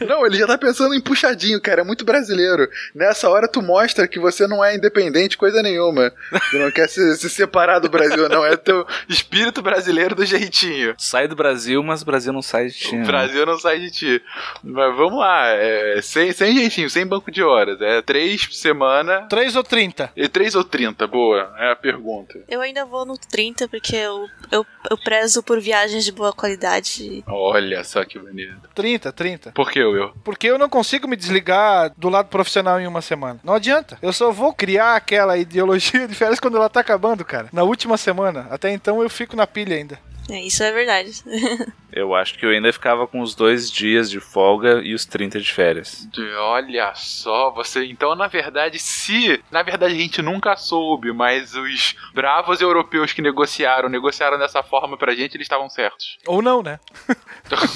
Não, 0.08 0.26
ele 0.26 0.38
já 0.38 0.48
tá 0.48 0.58
pensando 0.58 0.94
em 0.94 1.02
puxadinho, 1.02 1.62
cara. 1.62 1.82
É 1.82 1.84
muito 1.84 2.06
brasileiro. 2.06 2.68
Nessa 2.94 3.30
hora 3.30 3.48
tu 3.48 3.62
mostra 3.62 4.08
que 4.08 4.20
você 4.20 4.48
não 4.48 4.64
é 4.64 4.76
independente, 4.76 5.38
coisa 5.38 5.62
nenhuma. 5.62 6.12
Tu 6.50 6.58
não 6.58 6.72
quer 6.72 6.88
se, 6.88 7.18
se 7.18 7.30
separar 7.30 7.80
do 7.80 7.90
Brasil, 7.90 8.28
não. 8.30 8.46
É 8.46 8.56
teu 8.56 8.86
espírito 9.08 9.62
brasileiro 9.62 10.16
do 10.16 10.26
jeitinho. 10.26 10.94
Sai 10.98 11.28
do 11.28 11.36
Brasil, 11.36 11.82
mas 11.84 12.02
o 12.02 12.06
Brasil 12.06 12.34
não 12.34 12.42
sai 12.42 12.68
de 12.68 12.74
ti. 12.74 12.96
O 12.96 13.00
né? 13.00 13.06
Brasil 13.06 13.46
não 13.46 13.58
sai 13.58 13.80
de 13.80 13.92
ti. 13.92 14.22
Mas 14.64 14.96
vamos 14.96 15.20
lá. 15.20 15.48
É, 15.48 16.00
sem, 16.02 16.32
sem 16.32 16.56
jeitinho, 16.56 16.90
sem 16.90 17.06
banco 17.06 17.32
de 17.32 17.44
horas. 17.44 17.82
É 17.82 18.02
três 18.02 18.46
por 18.46 18.54
semana. 18.54 19.28
3 19.30 19.56
ou 19.56 19.64
30? 19.64 20.12
E 20.16 20.28
três 20.28 20.56
ou 20.56 20.64
trinta? 20.64 21.08
Boa, 21.08 21.54
é 21.58 21.72
a 21.72 21.76
pergunta. 21.76 22.40
Eu 22.48 22.62
ainda 22.62 22.86
vou 22.86 23.06
no 23.06 23.18
30 23.18 23.68
porque 23.68 23.96
eu, 23.96 24.28
eu, 24.52 24.66
eu 24.90 24.98
prezo 24.98 25.44
por 25.44 25.60
viagens 25.60 26.04
de 26.04 26.12
boa 26.12 26.34
qualidade. 26.34 27.24
Olha 27.28 27.84
só 27.84 28.04
que 28.04 28.20
bonito. 28.20 28.70
30, 28.74 29.12
30. 29.12 29.52
Por 29.62 29.70
que, 29.70 29.84
Will? 29.84 30.12
Porque 30.24 30.48
eu 30.48 30.58
não 30.58 30.68
consigo 30.68 31.08
me 31.08 31.16
desligar 31.16 31.94
do 31.96 32.10
lado 32.10 32.30
profissional 32.30 32.80
em 32.82 32.88
uma 32.88 33.00
semana. 33.00 33.40
Não 33.44 33.54
adianta. 33.54 33.96
Eu 34.02 34.12
só 34.12 34.32
vou 34.32 34.52
criar 34.52 34.96
aquela 34.96 35.38
ideologia 35.38 36.08
de 36.08 36.16
férias 36.16 36.40
quando 36.40 36.58
ela 36.58 36.68
tá 36.68 36.80
acabando, 36.80 37.24
cara. 37.24 37.48
Na 37.54 37.62
última 37.62 37.96
semana. 37.96 38.48
Até 38.50 38.72
então 38.72 39.04
eu 39.04 39.10
fico 39.10 39.36
na 39.36 39.46
pilha 39.46 39.76
ainda. 39.76 40.00
É, 40.32 40.42
isso 40.42 40.64
é 40.64 40.72
verdade. 40.72 41.12
Eu 41.94 42.16
acho 42.16 42.40
que 42.40 42.46
eu 42.46 42.52
ainda 42.52 42.72
ficava 42.72 43.06
com 43.06 43.20
os 43.20 43.36
dois 43.36 43.70
dias 43.70 44.10
de 44.10 44.22
folga 44.22 44.82
e 44.82 44.94
os 44.94 45.04
30 45.04 45.42
de 45.42 45.52
férias. 45.52 46.08
Olha 46.40 46.94
só, 46.96 47.52
você. 47.52 47.84
Então, 47.84 48.16
na 48.16 48.28
verdade, 48.28 48.80
se. 48.80 49.44
Na 49.52 49.62
verdade, 49.62 49.94
a 49.94 49.98
gente 49.98 50.22
nunca 50.22 50.56
soube, 50.56 51.12
mas 51.12 51.54
os 51.54 51.94
bravos 52.14 52.62
europeus 52.62 53.12
que 53.12 53.22
negociaram, 53.22 53.90
negociaram 53.90 54.40
dessa 54.40 54.64
forma 54.64 54.98
pra 54.98 55.14
gente, 55.14 55.36
eles 55.36 55.44
estavam 55.44 55.68
certos. 55.70 56.18
Ou 56.26 56.42
não, 56.42 56.64
né? 56.64 56.80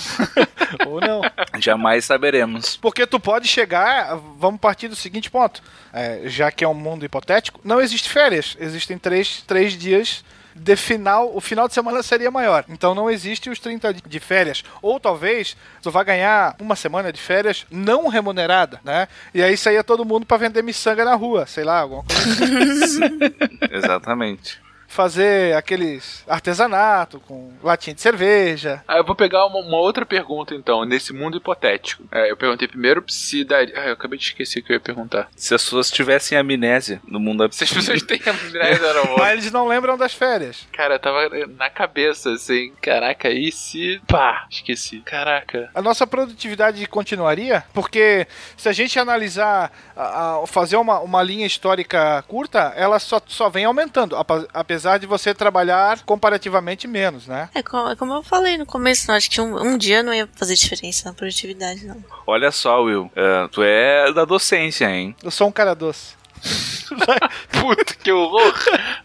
Ou 0.87 1.01
não. 1.01 1.19
Jamais 1.59 2.05
saberemos. 2.05 2.77
Porque 2.77 3.05
tu 3.05 3.19
pode 3.19 3.49
chegar, 3.49 4.15
vamos 4.37 4.61
partir 4.61 4.87
do 4.87 4.95
seguinte 4.95 5.29
ponto. 5.29 5.61
É, 5.91 6.21
já 6.23 6.49
que 6.51 6.63
é 6.63 6.67
um 6.69 6.73
mundo 6.73 7.03
hipotético, 7.03 7.59
não 7.65 7.81
existe 7.81 8.09
férias. 8.09 8.55
Existem 8.61 8.97
três, 8.97 9.41
três 9.41 9.73
dias 9.73 10.23
de 10.55 10.75
final. 10.75 11.31
O 11.35 11.41
final 11.41 11.67
de 11.67 11.73
semana 11.73 12.01
seria 12.01 12.31
maior. 12.31 12.63
Então 12.69 12.95
não 12.95 13.09
existe 13.11 13.49
os 13.49 13.59
30 13.59 13.93
di- 13.93 14.01
de 14.07 14.19
férias. 14.19 14.63
Ou 14.81 14.99
talvez 14.99 15.57
tu 15.81 15.91
vai 15.91 16.05
ganhar 16.05 16.55
uma 16.59 16.75
semana 16.75 17.11
de 17.11 17.19
férias 17.21 17.65
não 17.69 18.07
remunerada, 18.07 18.79
né? 18.83 19.07
E 19.33 19.43
aí 19.43 19.57
saía 19.57 19.83
todo 19.83 20.05
mundo 20.05 20.25
pra 20.25 20.37
vender 20.37 20.61
miçanga 20.63 21.03
na 21.03 21.13
rua, 21.15 21.45
sei 21.45 21.63
lá, 21.65 21.79
alguma 21.81 22.03
coisa. 22.03 23.05
Exatamente. 23.71 24.63
Fazer 24.95 25.53
aqueles 25.57 26.23
artesanato 26.27 27.19
com 27.19 27.51
latinha 27.61 27.93
de 27.93 27.99
cerveja. 28.01 28.81
Ah, 28.87 28.95
eu 28.97 29.03
vou 29.03 29.13
pegar 29.13 29.45
uma, 29.45 29.59
uma 29.59 29.77
outra 29.77 30.05
pergunta, 30.05 30.55
então, 30.55 30.85
nesse 30.85 31.11
mundo 31.11 31.35
hipotético. 31.35 32.03
É, 32.11 32.31
eu 32.31 32.37
perguntei 32.37 32.65
primeiro 32.65 33.03
se 33.09 33.43
daria. 33.43 33.73
Ah, 33.77 33.87
eu 33.87 33.93
acabei 33.93 34.17
de 34.17 34.23
esquecer 34.25 34.59
o 34.59 34.63
que 34.63 34.71
eu 34.71 34.75
ia 34.75 34.79
perguntar. 34.79 35.27
Se 35.35 35.53
as 35.53 35.63
pessoas 35.63 35.91
tivessem 35.91 36.37
amnésia 36.37 37.01
no 37.05 37.19
mundo 37.19 37.45
Se 37.51 37.65
as 37.65 37.73
pessoas 37.73 38.01
têm 38.03 38.21
amnésia, 38.25 38.85
era 38.85 39.03
bom. 39.05 39.15
Mas 39.17 39.33
eles 39.33 39.51
não 39.51 39.67
lembram 39.67 39.97
das 39.97 40.13
férias. 40.13 40.65
Cara, 40.71 40.97
tava 40.97 41.27
na 41.57 41.69
cabeça, 41.69 42.31
assim. 42.31 42.71
Caraca, 42.81 43.29
e 43.29 43.51
se. 43.51 44.01
Pá, 44.07 44.45
esqueci. 44.49 45.01
Caraca. 45.01 45.69
A 45.75 45.81
nossa 45.81 46.07
produtividade 46.07 46.85
continuaria? 46.87 47.65
Porque 47.73 48.25
se 48.55 48.69
a 48.69 48.71
gente 48.73 48.97
analisar, 48.97 49.71
a- 49.95 50.41
a- 50.43 50.47
fazer 50.47 50.77
uma, 50.77 50.99
uma 51.01 51.21
linha 51.21 51.45
histórica 51.45 52.23
curta, 52.29 52.71
ela 52.77 52.97
só, 52.99 53.21
só 53.27 53.49
vem 53.49 53.65
aumentando, 53.65 54.15
apa- 54.15 54.47
apesar 54.85 54.97
de 54.99 55.07
você 55.07 55.33
trabalhar 55.33 56.03
comparativamente 56.05 56.87
menos, 56.87 57.25
né? 57.25 57.49
É 57.55 57.63
como, 57.63 57.89
é 57.89 57.95
como 57.95 58.13
eu 58.13 58.21
falei 58.23 58.57
no 58.57 58.65
começo, 58.65 59.07
não, 59.07 59.15
acho 59.15 59.29
que 59.29 59.41
um, 59.41 59.59
um 59.59 59.77
dia 59.77 60.03
não 60.03 60.13
ia 60.13 60.29
fazer 60.35 60.53
diferença 60.53 61.09
na 61.09 61.15
produtividade, 61.15 61.85
não. 61.85 62.03
Olha 62.27 62.51
só, 62.51 62.83
Will. 62.83 63.11
eh, 63.15 63.47
tu 63.51 63.63
é 63.63 64.13
da 64.13 64.25
docência, 64.25 64.85
hein? 64.89 65.15
Eu 65.23 65.31
sou 65.31 65.47
um 65.47 65.51
cara 65.51 65.73
doce. 65.73 66.13
Puta, 67.51 67.95
que 67.95 68.11
horror. 68.11 68.53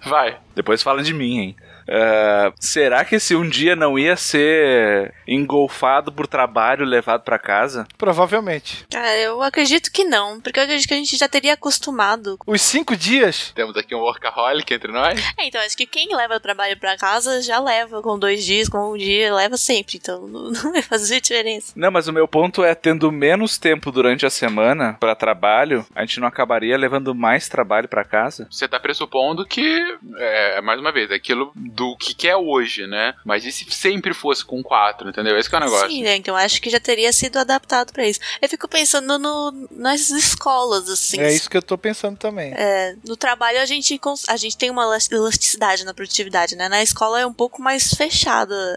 Vai. 0.04 0.38
Depois 0.54 0.82
fala 0.82 1.02
de 1.02 1.14
mim, 1.14 1.38
hein? 1.38 1.56
Eh, 1.92 2.52
será 2.60 3.04
que 3.04 3.16
esse 3.16 3.34
um 3.34 3.48
dia 3.48 3.74
não 3.74 3.98
ia 3.98 4.16
ser 4.16 5.12
engolfado 5.26 6.12
por 6.12 6.28
trabalho 6.28 6.84
levado 6.84 7.22
pra 7.22 7.36
casa? 7.36 7.86
Provavelmente. 7.98 8.86
Cara, 8.88 9.16
eu 9.16 9.42
acredito 9.42 9.90
que 9.90 10.04
não, 10.04 10.40
porque 10.40 10.60
eu 10.60 10.64
acredito 10.64 10.86
que 10.86 10.94
a 10.94 10.98
gente 10.98 11.16
já 11.16 11.28
teria 11.28 11.54
acostumado. 11.54 12.38
Os 12.46 12.62
cinco 12.62 12.96
dias, 12.96 13.52
Temos 13.56 13.76
aqui 13.76 13.92
um 13.94 14.00
workaholic 14.00 14.72
entre 14.72 14.92
nós. 14.92 15.20
É, 15.36 15.46
então 15.46 15.60
acho 15.60 15.76
que 15.76 15.86
quem 15.86 16.14
leva 16.14 16.36
o 16.36 16.40
trabalho 16.40 16.76
pra 16.78 16.96
casa 16.96 17.42
já 17.42 17.58
leva 17.58 18.00
com 18.02 18.18
dois 18.18 18.44
dias, 18.44 18.68
com 18.68 18.92
um 18.92 18.96
dia, 18.96 19.34
leva 19.34 19.56
sempre, 19.56 19.96
então 19.96 20.26
não, 20.28 20.50
não 20.50 20.72
vai 20.72 20.82
fazer 20.82 21.20
diferença. 21.20 21.72
Não, 21.74 21.90
mas 21.90 22.06
o 22.06 22.12
meu 22.12 22.28
ponto 22.28 22.62
é 22.62 22.74
tendo 22.74 23.10
menos 23.10 23.58
tempo 23.58 23.90
durante 23.90 24.24
a 24.24 24.30
semana 24.30 24.96
pra 25.00 25.16
trabalho, 25.16 25.84
a 25.94 26.02
gente 26.02 26.20
não 26.20 26.28
acabaria 26.28 26.78
levando 26.78 27.14
mais 27.14 27.29
trabalho 27.48 27.88
pra 27.88 28.04
casa? 28.04 28.46
Você 28.50 28.66
tá 28.66 28.78
pressupondo 28.80 29.46
que, 29.46 29.98
é, 30.16 30.60
mais 30.60 30.80
uma 30.80 30.92
vez, 30.92 31.10
é 31.10 31.14
aquilo 31.14 31.52
do 31.54 31.96
que, 31.96 32.14
que 32.14 32.28
é 32.28 32.36
hoje, 32.36 32.86
né? 32.86 33.14
Mas 33.24 33.44
e 33.44 33.52
se 33.52 33.64
sempre 33.70 34.12
fosse 34.14 34.44
com 34.44 34.62
quatro, 34.62 35.08
entendeu? 35.08 35.36
Esse 35.38 35.48
que 35.48 35.54
é 35.54 35.58
o 35.58 35.62
negócio. 35.62 35.88
Sim, 35.88 36.02
né? 36.02 36.16
Então 36.16 36.36
acho 36.36 36.60
que 36.60 36.70
já 36.70 36.80
teria 36.80 37.12
sido 37.12 37.38
adaptado 37.38 37.92
pra 37.92 38.06
isso. 38.06 38.20
Eu 38.40 38.48
fico 38.48 38.66
pensando 38.68 39.18
no, 39.18 39.68
nas 39.70 40.10
escolas, 40.10 40.88
assim. 40.88 41.20
é 41.20 41.32
isso 41.32 41.48
que 41.50 41.56
eu 41.56 41.62
tô 41.62 41.76
pensando 41.78 42.16
também. 42.16 42.52
É, 42.56 42.96
no 43.06 43.16
trabalho 43.16 43.60
a 43.60 43.64
gente, 43.64 43.98
a 44.28 44.36
gente 44.36 44.56
tem 44.56 44.70
uma 44.70 44.82
elas- 44.82 45.10
elasticidade 45.10 45.84
na 45.84 45.94
produtividade, 45.94 46.56
né? 46.56 46.68
Na 46.68 46.82
escola 46.82 47.20
é 47.20 47.26
um 47.26 47.32
pouco 47.32 47.60
mais 47.62 47.92
fechada 47.94 48.76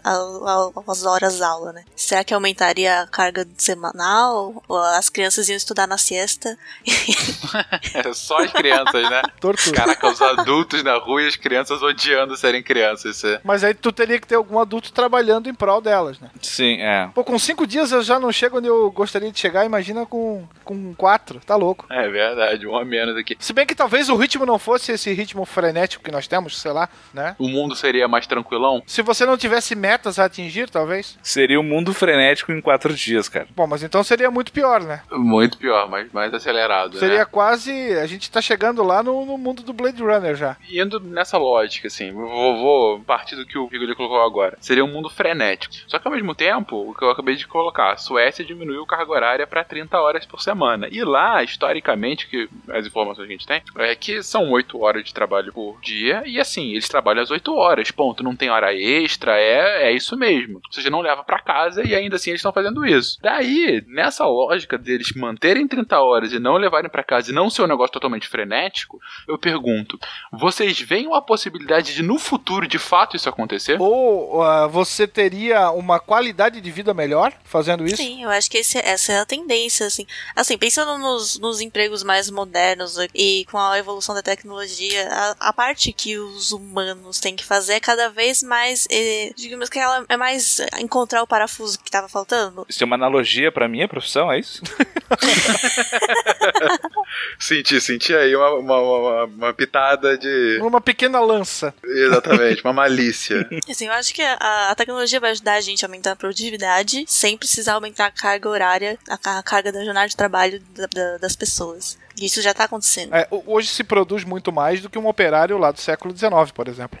as 0.86 1.04
horas 1.04 1.40
aula, 1.40 1.72
né? 1.72 1.84
Será 1.96 2.22
que 2.24 2.34
aumentaria 2.34 3.00
a 3.00 3.06
carga 3.06 3.46
semanal? 3.56 4.62
Ou 4.68 4.78
as 4.78 5.08
crianças 5.08 5.48
iam 5.48 5.56
estudar 5.56 5.86
na 5.86 5.98
siesta? 5.98 6.56
É 7.94 8.12
só 8.12 8.43
as 8.44 8.52
crianças, 8.52 9.10
né? 9.10 9.22
Tortura. 9.40 9.76
Caraca, 9.76 10.08
os 10.08 10.22
adultos 10.22 10.82
na 10.82 10.96
rua 10.96 11.22
e 11.22 11.26
as 11.26 11.36
crianças 11.36 11.82
odiando 11.82 12.36
serem 12.36 12.62
crianças. 12.62 13.16
Isso 13.16 13.26
é... 13.26 13.40
Mas 13.44 13.64
aí 13.64 13.74
tu 13.74 13.92
teria 13.92 14.18
que 14.18 14.26
ter 14.26 14.36
algum 14.36 14.58
adulto 14.58 14.92
trabalhando 14.92 15.48
em 15.48 15.54
prol 15.54 15.80
delas, 15.80 16.18
né? 16.20 16.30
Sim, 16.40 16.80
é. 16.80 17.10
Pô, 17.14 17.24
com 17.24 17.38
cinco 17.38 17.66
dias 17.66 17.92
eu 17.92 18.02
já 18.02 18.18
não 18.18 18.32
chego 18.32 18.58
onde 18.58 18.68
eu 18.68 18.90
gostaria 18.90 19.30
de 19.30 19.38
chegar, 19.38 19.64
imagina 19.64 20.06
com, 20.06 20.46
com 20.64 20.94
quatro, 20.94 21.40
tá 21.40 21.56
louco. 21.56 21.86
é 21.90 22.08
verdade, 22.08 22.66
um 22.66 22.76
a 22.76 22.84
menos 22.84 23.16
aqui. 23.16 23.36
Se 23.38 23.52
bem 23.52 23.66
que 23.66 23.74
talvez 23.74 24.08
o 24.08 24.16
ritmo 24.16 24.46
não 24.46 24.58
fosse 24.58 24.92
esse 24.92 25.12
ritmo 25.12 25.44
frenético 25.44 26.04
que 26.04 26.10
nós 26.10 26.26
temos, 26.26 26.60
sei 26.60 26.72
lá, 26.72 26.88
né? 27.12 27.34
O 27.38 27.48
mundo 27.48 27.74
seria 27.74 28.08
mais 28.08 28.26
tranquilão? 28.26 28.82
Se 28.86 29.02
você 29.02 29.26
não 29.26 29.36
tivesse 29.36 29.74
metas 29.74 30.18
a 30.18 30.24
atingir, 30.24 30.68
talvez. 30.70 31.18
Seria 31.22 31.58
um 31.58 31.62
mundo 31.62 31.92
frenético 31.92 32.52
em 32.52 32.60
quatro 32.60 32.94
dias, 32.94 33.28
cara. 33.28 33.46
Bom, 33.54 33.66
mas 33.66 33.82
então 33.82 34.02
seria 34.02 34.30
muito 34.30 34.52
pior, 34.52 34.82
né? 34.82 35.02
Muito 35.12 35.58
pior, 35.58 35.88
mas 35.88 36.10
mais 36.12 36.32
acelerado. 36.32 36.98
Seria 36.98 37.18
né? 37.18 37.24
quase. 37.24 37.70
A 37.98 38.06
gente 38.06 38.23
tá 38.30 38.40
chegando 38.40 38.82
lá 38.82 39.02
no, 39.02 39.24
no 39.24 39.38
mundo 39.38 39.62
do 39.62 39.72
Blade 39.72 40.02
Runner 40.02 40.34
já. 40.34 40.56
Indo 40.70 41.00
nessa 41.00 41.38
lógica, 41.38 41.88
assim, 41.88 42.12
vou, 42.12 42.56
vou 42.56 43.00
partir 43.00 43.36
do 43.36 43.46
que 43.46 43.58
o 43.58 43.66
Vigor 43.66 43.94
colocou 43.94 44.22
agora. 44.22 44.56
Seria 44.60 44.84
um 44.84 44.92
mundo 44.92 45.10
frenético. 45.10 45.74
Só 45.86 45.98
que 45.98 46.06
ao 46.06 46.14
mesmo 46.14 46.34
tempo, 46.34 46.90
o 46.90 46.94
que 46.94 47.04
eu 47.04 47.10
acabei 47.10 47.36
de 47.36 47.46
colocar, 47.46 47.92
a 47.92 47.96
Suécia 47.96 48.44
diminuiu 48.44 48.86
carga 48.86 49.12
horária 49.12 49.46
para 49.46 49.64
30 49.64 49.98
horas 49.98 50.26
por 50.26 50.40
semana. 50.40 50.88
E 50.90 51.02
lá, 51.04 51.42
historicamente, 51.42 52.26
que 52.28 52.48
as 52.68 52.86
informações 52.86 53.26
que 53.26 53.32
a 53.32 53.36
gente 53.36 53.46
tem, 53.46 53.62
é 53.78 53.94
que 53.94 54.22
são 54.22 54.50
8 54.50 54.80
horas 54.80 55.04
de 55.04 55.14
trabalho 55.14 55.52
por 55.52 55.80
dia. 55.80 56.22
E 56.26 56.40
assim, 56.40 56.72
eles 56.72 56.88
trabalham 56.88 57.22
às 57.22 57.30
8 57.30 57.54
horas, 57.54 57.90
ponto. 57.90 58.22
Não 58.22 58.36
tem 58.36 58.50
hora 58.50 58.74
extra, 58.74 59.38
é, 59.38 59.88
é 59.88 59.92
isso 59.92 60.16
mesmo. 60.16 60.56
Ou 60.56 60.72
seja, 60.72 60.90
não 60.90 61.00
leva 61.00 61.24
para 61.24 61.40
casa 61.40 61.86
e 61.86 61.94
ainda 61.94 62.16
assim 62.16 62.30
eles 62.30 62.40
estão 62.40 62.52
fazendo 62.52 62.84
isso. 62.86 63.18
Daí, 63.20 63.82
nessa 63.86 64.26
lógica 64.26 64.78
deles 64.78 65.12
manterem 65.14 65.66
30 65.66 66.00
horas 66.00 66.32
e 66.32 66.38
não 66.38 66.56
levarem 66.56 66.90
para 66.90 67.02
casa 67.02 67.30
e 67.30 67.34
não 67.34 67.50
ser 67.50 67.62
um 67.62 67.66
negócio 67.66 67.92
totalmente 67.92 68.13
frenético, 68.22 69.00
eu 69.28 69.38
pergunto: 69.38 69.98
vocês 70.32 70.78
veem 70.80 71.06
uma 71.06 71.22
possibilidade 71.22 71.94
de 71.94 72.02
no 72.02 72.18
futuro 72.18 72.66
de 72.66 72.78
fato 72.78 73.16
isso 73.16 73.28
acontecer? 73.28 73.80
Ou 73.80 74.42
ah, 74.42 74.66
você 74.66 75.06
teria 75.06 75.70
uma 75.70 75.98
qualidade 76.00 76.60
de 76.60 76.70
vida 76.70 76.92
melhor 76.94 77.32
fazendo 77.44 77.84
isso? 77.86 77.96
Sim, 77.96 78.22
eu 78.22 78.30
acho 78.30 78.50
que 78.50 78.58
esse- 78.58 78.78
essa 78.78 79.12
é 79.12 79.18
a 79.20 79.26
tendência, 79.26 79.86
assim. 79.86 80.06
Assim, 80.36 80.56
pensando 80.58 80.98
nos, 80.98 81.38
nos 81.38 81.60
empregos 81.60 82.02
mais 82.02 82.30
modernos 82.30 82.96
e 83.14 83.46
com 83.50 83.58
a 83.58 83.78
evolução 83.78 84.14
da 84.14 84.22
tecnologia, 84.22 85.08
a, 85.10 85.48
a 85.48 85.52
parte 85.52 85.92
que 85.92 86.18
os 86.18 86.52
humanos 86.52 87.18
têm 87.20 87.34
que 87.36 87.44
fazer 87.44 87.74
é 87.74 87.80
cada 87.80 88.08
vez 88.10 88.42
mais, 88.42 88.86
eh, 88.90 89.32
digamos 89.36 89.68
que 89.68 89.78
ela 89.78 90.04
é 90.08 90.16
mais 90.16 90.60
encontrar 90.78 91.22
o 91.22 91.26
parafuso 91.26 91.78
que 91.78 91.90
tava 91.90 92.08
faltando. 92.08 92.64
Isso 92.68 92.82
é 92.82 92.86
uma 92.86 92.96
analogia 92.96 93.50
pra 93.50 93.68
minha 93.68 93.88
profissão, 93.88 94.30
é 94.30 94.38
isso? 94.38 94.62
Senti, 97.38 97.80
senti 97.80 98.14
aí 98.14 98.34
uma, 98.34 98.50
uma, 98.54 98.78
uma- 98.80 99.24
uma 99.24 99.54
pitada 99.54 100.16
de. 100.16 100.58
Uma 100.62 100.80
pequena 100.80 101.20
lança. 101.20 101.74
Exatamente, 101.84 102.62
uma 102.64 102.72
malícia. 102.72 103.48
Assim, 103.68 103.86
eu 103.86 103.92
acho 103.92 104.14
que 104.14 104.22
a, 104.22 104.70
a 104.70 104.74
tecnologia 104.74 105.20
vai 105.20 105.30
ajudar 105.32 105.54
a 105.54 105.60
gente 105.60 105.84
a 105.84 105.88
aumentar 105.88 106.12
a 106.12 106.16
produtividade 106.16 107.04
sem 107.06 107.36
precisar 107.36 107.74
aumentar 107.74 108.06
a 108.06 108.10
carga 108.10 108.48
horária, 108.48 108.98
a, 109.08 109.38
a 109.38 109.42
carga 109.42 109.72
da 109.72 109.84
jornada 109.84 110.08
de 110.08 110.16
trabalho 110.16 110.60
da- 110.76 110.86
da- 110.86 111.18
das 111.18 111.34
pessoas. 111.36 111.98
Isso 112.20 112.40
já 112.40 112.54
tá 112.54 112.64
acontecendo. 112.64 113.12
É, 113.14 113.26
ho- 113.30 113.42
hoje 113.46 113.68
se 113.68 113.82
produz 113.82 114.22
muito 114.24 114.52
mais 114.52 114.80
do 114.80 114.88
que 114.88 114.98
um 114.98 115.06
operário 115.08 115.58
lá 115.58 115.72
do 115.72 115.80
século 115.80 116.16
XIX, 116.16 116.52
por 116.54 116.68
exemplo. 116.68 116.98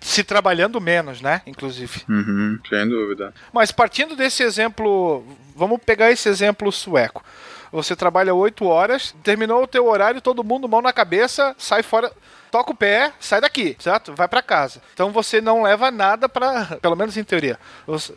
Se 0.00 0.22
trabalhando 0.24 0.80
menos, 0.80 1.20
né? 1.20 1.40
Inclusive. 1.46 2.02
Uhum, 2.08 2.58
sem 2.68 2.88
dúvida. 2.88 3.32
Mas 3.52 3.70
partindo 3.72 4.14
desse 4.16 4.42
exemplo, 4.42 5.24
vamos 5.54 5.80
pegar 5.84 6.10
esse 6.10 6.28
exemplo 6.28 6.70
sueco. 6.72 7.24
Você 7.72 7.94
trabalha 7.96 8.34
8 8.34 8.64
horas, 8.66 9.14
terminou 9.22 9.62
o 9.62 9.66
teu 9.66 9.86
horário, 9.86 10.20
todo 10.20 10.44
mundo 10.44 10.68
mão 10.68 10.80
na 10.82 10.92
cabeça, 10.92 11.54
sai 11.58 11.82
fora, 11.82 12.12
toca 12.50 12.70
o 12.72 12.76
pé, 12.76 13.12
sai 13.20 13.40
daqui, 13.40 13.76
certo? 13.78 14.14
Vai 14.14 14.28
pra 14.28 14.42
casa. 14.42 14.80
Então 14.94 15.10
você 15.10 15.40
não 15.40 15.62
leva 15.62 15.90
nada 15.90 16.28
pra, 16.28 16.76
pelo 16.82 16.96
menos 16.96 17.16
em 17.16 17.24
teoria. 17.24 17.58
Você- 17.86 18.14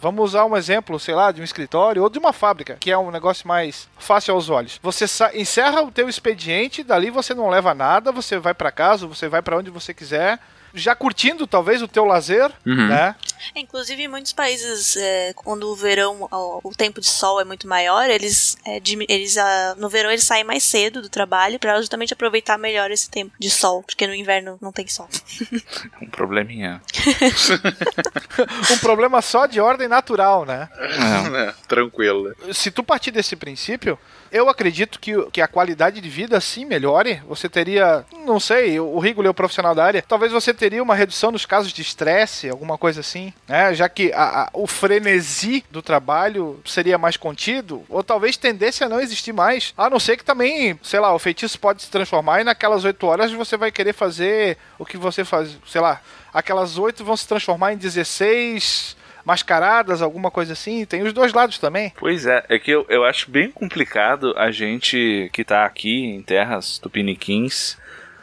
Vamos 0.00 0.24
usar 0.30 0.46
um 0.46 0.56
exemplo, 0.56 0.98
sei 0.98 1.14
lá, 1.14 1.30
de 1.30 1.42
um 1.42 1.44
escritório 1.44 2.02
ou 2.02 2.08
de 2.08 2.18
uma 2.18 2.32
fábrica, 2.32 2.78
que 2.80 2.90
é 2.90 2.96
um 2.96 3.10
negócio 3.10 3.46
mais 3.46 3.86
fácil 3.98 4.32
aos 4.32 4.48
olhos. 4.48 4.80
Você 4.82 5.04
encerra 5.34 5.82
o 5.82 5.90
teu 5.92 6.08
expediente, 6.08 6.82
dali 6.82 7.10
você 7.10 7.34
não 7.34 7.50
leva 7.50 7.74
nada, 7.74 8.10
você 8.10 8.38
vai 8.38 8.54
pra 8.54 8.72
casa, 8.72 9.06
você 9.06 9.28
vai 9.28 9.42
pra 9.42 9.58
onde 9.58 9.68
você 9.68 9.92
quiser, 9.92 10.38
já 10.74 10.94
curtindo 10.94 11.46
talvez 11.46 11.80
o 11.82 11.88
teu 11.88 12.04
lazer, 12.04 12.50
Uhum. 12.66 12.88
né? 12.88 13.14
Inclusive, 13.54 14.02
em 14.02 14.08
muitos 14.08 14.32
países, 14.32 14.96
é, 14.96 15.32
quando 15.34 15.70
o 15.70 15.74
verão, 15.76 16.26
ó, 16.30 16.60
o 16.64 16.74
tempo 16.74 17.00
de 17.00 17.06
sol 17.06 17.40
é 17.40 17.44
muito 17.44 17.68
maior, 17.68 18.08
eles, 18.10 18.56
é, 18.66 18.80
eles 19.08 19.36
ah, 19.36 19.74
no 19.78 19.88
verão 19.88 20.10
eles 20.10 20.24
saem 20.24 20.44
mais 20.44 20.62
cedo 20.64 21.02
do 21.02 21.08
trabalho 21.08 21.58
para 21.58 21.78
justamente 21.78 22.12
aproveitar 22.12 22.58
melhor 22.58 22.90
esse 22.90 23.10
tempo 23.10 23.32
de 23.38 23.50
sol, 23.50 23.82
porque 23.82 24.06
no 24.06 24.14
inverno 24.14 24.58
não 24.60 24.72
tem 24.72 24.86
sol. 24.88 25.08
Um 26.02 26.08
probleminha. 26.08 26.82
um 28.72 28.78
problema 28.78 29.20
só 29.22 29.46
de 29.46 29.60
ordem 29.60 29.88
natural, 29.88 30.44
né? 30.44 30.68
É, 30.80 31.54
tranquilo. 31.68 32.34
Se 32.52 32.70
tu 32.70 32.82
partir 32.82 33.10
desse 33.10 33.36
princípio, 33.36 33.98
eu 34.30 34.48
acredito 34.48 34.98
que, 34.98 35.12
que 35.30 35.40
a 35.40 35.48
qualidade 35.48 36.00
de 36.00 36.08
vida 36.08 36.40
sim 36.40 36.64
melhore. 36.64 37.22
Você 37.28 37.48
teria, 37.48 38.04
não 38.26 38.40
sei, 38.40 38.78
o 38.80 38.98
Rigo 38.98 39.24
é 39.24 39.28
o 39.30 39.34
profissional 39.34 39.74
da 39.74 39.84
área, 39.84 40.02
talvez 40.06 40.32
você 40.32 40.52
teria 40.64 40.82
uma 40.82 40.94
redução 40.94 41.30
nos 41.30 41.44
casos 41.44 41.70
de 41.74 41.82
estresse, 41.82 42.48
alguma 42.48 42.78
coisa 42.78 43.00
assim, 43.00 43.34
né? 43.46 43.74
Já 43.74 43.86
que 43.86 44.10
a- 44.14 44.44
a- 44.44 44.50
o 44.54 44.66
frenesi 44.66 45.62
do 45.70 45.82
trabalho 45.82 46.58
seria 46.64 46.96
mais 46.96 47.18
contido, 47.18 47.84
ou 47.86 48.02
talvez 48.02 48.38
tendesse 48.38 48.82
a 48.82 48.88
não 48.88 48.98
existir 48.98 49.32
mais. 49.34 49.74
A 49.76 49.90
não 49.90 50.00
ser 50.00 50.16
que 50.16 50.24
também, 50.24 50.78
sei 50.82 51.00
lá, 51.00 51.12
o 51.14 51.18
feitiço 51.18 51.60
pode 51.60 51.82
se 51.82 51.90
transformar 51.90 52.40
e 52.40 52.44
naquelas 52.44 52.82
8 52.82 53.06
horas 53.06 53.30
você 53.30 53.58
vai 53.58 53.70
querer 53.70 53.92
fazer 53.92 54.56
o 54.78 54.86
que 54.86 54.96
você 54.96 55.22
faz, 55.22 55.50
sei 55.66 55.82
lá, 55.82 56.00
aquelas 56.32 56.78
8 56.78 57.04
vão 57.04 57.14
se 57.16 57.28
transformar 57.28 57.74
em 57.74 57.76
16 57.76 58.96
mascaradas, 59.22 60.00
alguma 60.00 60.30
coisa 60.30 60.54
assim. 60.54 60.86
Tem 60.86 61.02
os 61.02 61.12
dois 61.12 61.34
lados 61.34 61.58
também. 61.58 61.92
Pois 61.98 62.24
é, 62.24 62.42
é 62.48 62.58
que 62.58 62.70
eu, 62.70 62.86
eu 62.88 63.04
acho 63.04 63.30
bem 63.30 63.50
complicado 63.50 64.32
a 64.36 64.50
gente 64.50 65.28
que 65.30 65.44
tá 65.44 65.66
aqui 65.66 66.04
em 66.06 66.22
terras 66.22 66.78
tupiniquins 66.78 67.76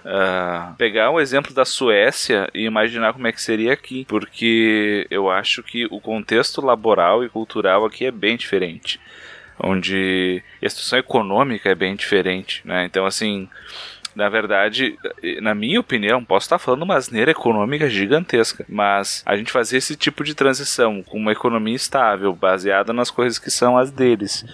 ah, 0.06 0.74
pegar 0.78 1.12
o 1.12 1.20
exemplo 1.20 1.54
da 1.54 1.66
Suécia 1.66 2.50
e 2.54 2.66
imaginar 2.66 3.14
como 3.14 3.28
é 3.28 3.32
que 3.32 3.42
seria 3.42 3.74
aqui, 3.74 4.06
porque 4.08 5.06
eu 5.10 5.30
acho 5.30 5.62
que 5.62 5.86
o 5.92 6.00
contexto 6.00 6.62
laboral 6.62 7.24
e 7.24 7.30
cultural 7.30 7.86
aqui 7.86 8.06
é 8.06 8.12
bem 8.12 8.36
diferente, 8.36 9.00
onde 9.60 10.44
a 10.64 10.70
situação 10.70 11.00
econômica 11.00 11.70
é 11.70 11.76
bem 11.76 11.96
diferente, 11.96 12.62
né? 12.66 12.86
Então 12.86 13.06
assim, 13.06 13.48
na 14.16 14.28
verdade, 14.28 14.98
na 15.42 15.56
minha 15.56 15.80
opinião, 15.80 16.24
posso 16.24 16.46
estar 16.46 16.60
falando 16.60 16.84
uma 16.84 16.96
asneira 16.96 17.32
econômica 17.32 17.90
gigantesca, 17.90 18.66
mas 18.68 19.24
a 19.26 19.38
gente 19.38 19.52
fazer 19.52 19.78
esse 19.78 19.96
tipo 19.96 20.24
de 20.24 20.36
transição 20.36 21.02
com 21.04 21.18
uma 21.18 21.32
economia 21.32 21.76
estável, 21.76 22.34
baseada 22.34 22.92
nas 22.92 23.10
coisas 23.10 23.40
que 23.40 23.50
são 23.50 23.78
as 23.78 23.92
deles, 23.92 24.46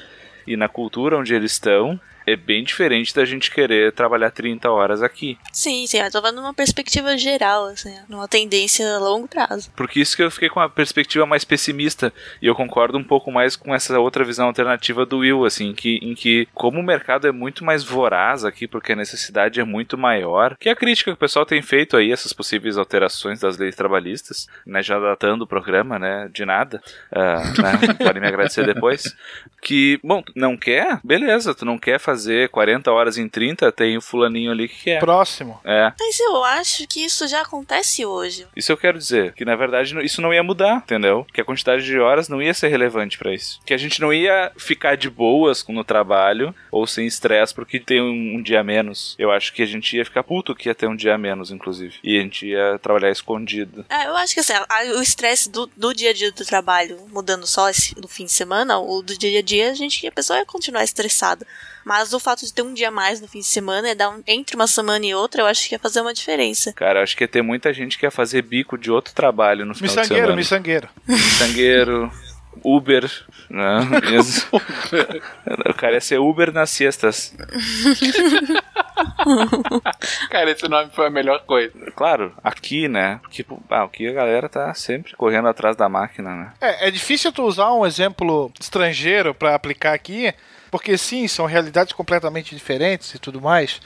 e 0.45 0.55
na 0.55 0.67
cultura 0.67 1.17
onde 1.17 1.33
eles 1.33 1.53
estão, 1.53 1.99
é 2.27 2.35
bem 2.35 2.61
diferente 2.61 3.15
da 3.15 3.23
gente 3.23 3.49
querer 3.49 3.93
trabalhar 3.93 4.29
30 4.31 4.69
horas 4.69 5.01
aqui. 5.01 5.37
Sim, 5.53 5.87
sim, 5.87 5.97
eu 5.97 6.11
falando 6.11 6.35
numa 6.35 6.53
perspectiva 6.53 7.17
geral, 7.17 7.67
assim, 7.67 7.95
numa 8.09 8.27
tendência 8.27 8.85
a 8.95 8.99
longo 8.99 9.29
prazo. 9.29 9.71
Porque 9.77 10.01
isso 10.01 10.17
que 10.17 10.21
eu 10.21 10.29
fiquei 10.29 10.49
com 10.49 10.59
uma 10.59 10.69
perspectiva 10.69 11.25
mais 11.25 11.45
pessimista. 11.45 12.11
E 12.41 12.47
eu 12.47 12.53
concordo 12.53 12.97
um 12.97 13.03
pouco 13.03 13.31
mais 13.31 13.55
com 13.55 13.73
essa 13.73 13.97
outra 13.97 14.25
visão 14.25 14.47
alternativa 14.47 15.05
do 15.05 15.19
Will, 15.19 15.45
assim, 15.45 15.73
que, 15.73 15.99
em 16.01 16.13
que, 16.13 16.49
como 16.53 16.81
o 16.81 16.83
mercado 16.83 17.27
é 17.27 17.31
muito 17.31 17.63
mais 17.63 17.81
voraz 17.81 18.43
aqui, 18.43 18.67
porque 18.67 18.91
a 18.91 18.95
necessidade 18.95 19.61
é 19.61 19.63
muito 19.63 19.97
maior, 19.97 20.57
que 20.59 20.67
a 20.67 20.75
crítica 20.75 21.11
que 21.11 21.15
o 21.15 21.19
pessoal 21.19 21.45
tem 21.45 21.61
feito 21.61 21.95
aí, 21.95 22.11
essas 22.11 22.33
possíveis 22.33 22.77
alterações 22.77 23.39
das 23.39 23.57
leis 23.57 23.75
trabalhistas, 23.75 24.47
né, 24.65 24.83
já 24.83 24.99
datando 24.99 25.45
o 25.45 25.47
programa, 25.47 25.97
né, 25.97 26.29
de 26.33 26.43
nada, 26.43 26.81
ah, 27.09 27.41
né, 27.61 27.93
podem 28.03 28.21
me 28.21 28.27
agradecer 28.27 28.65
depois, 28.65 29.15
que, 29.61 29.97
bom, 30.03 30.21
não 30.35 30.57
quer? 30.57 30.99
Beleza, 31.05 31.55
tu 31.55 31.63
não 31.63 31.77
quer 31.77 31.99
fazer 31.99 32.16
40 32.51 32.91
horas 32.91 33.17
em 33.17 33.27
30, 33.27 33.71
tem 33.71 33.97
o 33.97 34.01
fulaninho 34.01 34.51
ali 34.51 34.67
que 34.67 34.83
quer. 34.83 34.99
Próximo. 34.99 35.59
É, 35.63 35.91
Mas 35.99 36.19
eu 36.19 36.43
acho 36.43 36.87
que 36.87 37.03
isso 37.03 37.27
já 37.27 37.41
acontece 37.41 38.05
hoje. 38.05 38.47
isso 38.55 38.71
eu 38.71 38.77
quero 38.77 38.97
dizer, 38.97 39.33
que 39.33 39.45
na 39.45 39.55
verdade 39.55 39.95
isso 40.05 40.21
não 40.21 40.33
ia 40.33 40.43
mudar, 40.43 40.77
entendeu? 40.77 41.25
Que 41.33 41.41
a 41.41 41.45
quantidade 41.45 41.83
de 41.83 41.99
horas 41.99 42.27
não 42.29 42.41
ia 42.41 42.53
ser 42.53 42.67
relevante 42.69 43.17
pra 43.17 43.33
isso. 43.33 43.59
Que 43.65 43.73
a 43.73 43.77
gente 43.77 44.01
não 44.01 44.13
ia 44.13 44.51
ficar 44.57 44.95
de 44.95 45.09
boas 45.09 45.65
no 45.67 45.83
trabalho 45.83 46.53
ou 46.71 46.87
sem 46.87 47.05
estresse 47.05 47.53
porque 47.53 47.79
tem 47.79 48.01
um, 48.01 48.37
um 48.37 48.41
dia 48.41 48.61
a 48.61 48.63
menos. 48.63 49.15
Eu 49.19 49.31
acho 49.31 49.53
que 49.53 49.61
a 49.61 49.65
gente 49.65 49.95
ia 49.95 50.05
ficar 50.05 50.23
puto 50.23 50.55
que 50.55 50.69
ia 50.69 50.75
ter 50.75 50.87
um 50.87 50.95
dia 50.95 51.15
a 51.15 51.17
menos, 51.17 51.51
inclusive. 51.51 51.95
E 52.03 52.17
a 52.17 52.21
gente 52.21 52.47
ia 52.47 52.79
trabalhar 52.79 53.11
escondido. 53.11 53.85
É, 53.89 54.07
eu 54.07 54.15
acho 54.17 54.33
que 54.33 54.39
assim, 54.39 54.53
a- 54.53 54.67
o 54.97 55.01
estresse 55.01 55.49
do, 55.49 55.69
do 55.75 55.93
dia 55.93 56.11
a 56.11 56.13
dia 56.13 56.31
do 56.31 56.45
trabalho, 56.45 56.97
mudando 57.11 57.45
só 57.45 57.69
esse, 57.69 57.93
do 57.95 58.07
fim 58.07 58.25
de 58.25 58.31
semana, 58.31 58.77
ou 58.79 59.01
do 59.01 59.17
dia 59.17 59.39
a 59.39 59.41
dia, 59.41 59.71
a 59.71 59.73
gente, 59.73 60.05
a 60.07 60.11
pessoa 60.11 60.39
ia 60.39 60.45
continuar 60.45 60.83
estressada. 60.83 61.45
Mas 61.85 62.06
o 62.13 62.19
fato 62.19 62.45
de 62.45 62.53
ter 62.53 62.61
um 62.61 62.73
dia 62.73 62.89
a 62.89 62.91
mais 62.91 63.19
no 63.21 63.27
fim 63.27 63.39
de 63.39 63.45
semana, 63.45 63.89
é 63.89 63.95
dar 63.95 64.09
um- 64.09 64.23
entre 64.27 64.55
uma 64.55 64.67
semana 64.67 65.05
e 65.05 65.13
outra, 65.13 65.41
eu 65.41 65.45
acho 65.47 65.67
que 65.67 65.75
ia 65.75 65.79
fazer 65.79 66.01
uma 66.01 66.13
diferença. 66.13 66.73
Cara, 66.73 66.99
eu 66.99 67.03
acho 67.03 67.15
que 67.17 67.23
ia 67.23 67.27
ter 67.27 67.41
muita 67.41 67.73
gente 67.73 67.97
que 67.97 68.05
ia 68.05 68.11
fazer 68.11 68.41
bico 68.41 68.77
de 68.77 68.91
outro 68.91 69.13
trabalho 69.13 69.65
no 69.65 69.73
final 69.75 69.95
de 69.95 70.07
semana. 70.07 70.35
miçangueiro. 70.35 70.89
Miçangueiro, 71.07 72.11
Uber, 72.63 73.09
né? 73.49 73.79
O 75.69 75.73
cara 75.73 75.93
ia 75.93 76.01
ser 76.01 76.19
Uber 76.19 76.51
nas 76.51 76.69
sextas. 76.71 77.33
Cara, 80.29 80.51
esse 80.51 80.67
nome 80.67 80.89
foi 80.93 81.07
a 81.07 81.09
melhor 81.09 81.39
coisa. 81.45 81.71
Claro, 81.95 82.33
aqui, 82.43 82.87
né? 82.87 83.19
Tipo, 83.29 83.61
ah, 83.69 83.83
aqui 83.83 84.07
a 84.07 84.13
galera 84.13 84.49
tá 84.49 84.73
sempre 84.73 85.15
correndo 85.15 85.47
atrás 85.47 85.75
da 85.75 85.87
máquina, 85.89 86.35
né? 86.35 86.53
É, 86.61 86.87
é 86.87 86.91
difícil 86.91 87.31
tu 87.31 87.43
usar 87.43 87.73
um 87.73 87.85
exemplo 87.85 88.51
estrangeiro 88.59 89.33
pra 89.33 89.55
aplicar 89.55 89.93
aqui, 89.93 90.33
porque 90.71 90.97
sim, 90.97 91.27
são 91.27 91.45
realidades 91.45 91.93
completamente 91.93 92.55
diferentes 92.55 93.13
e 93.13 93.19
tudo 93.19 93.41
mais. 93.41 93.79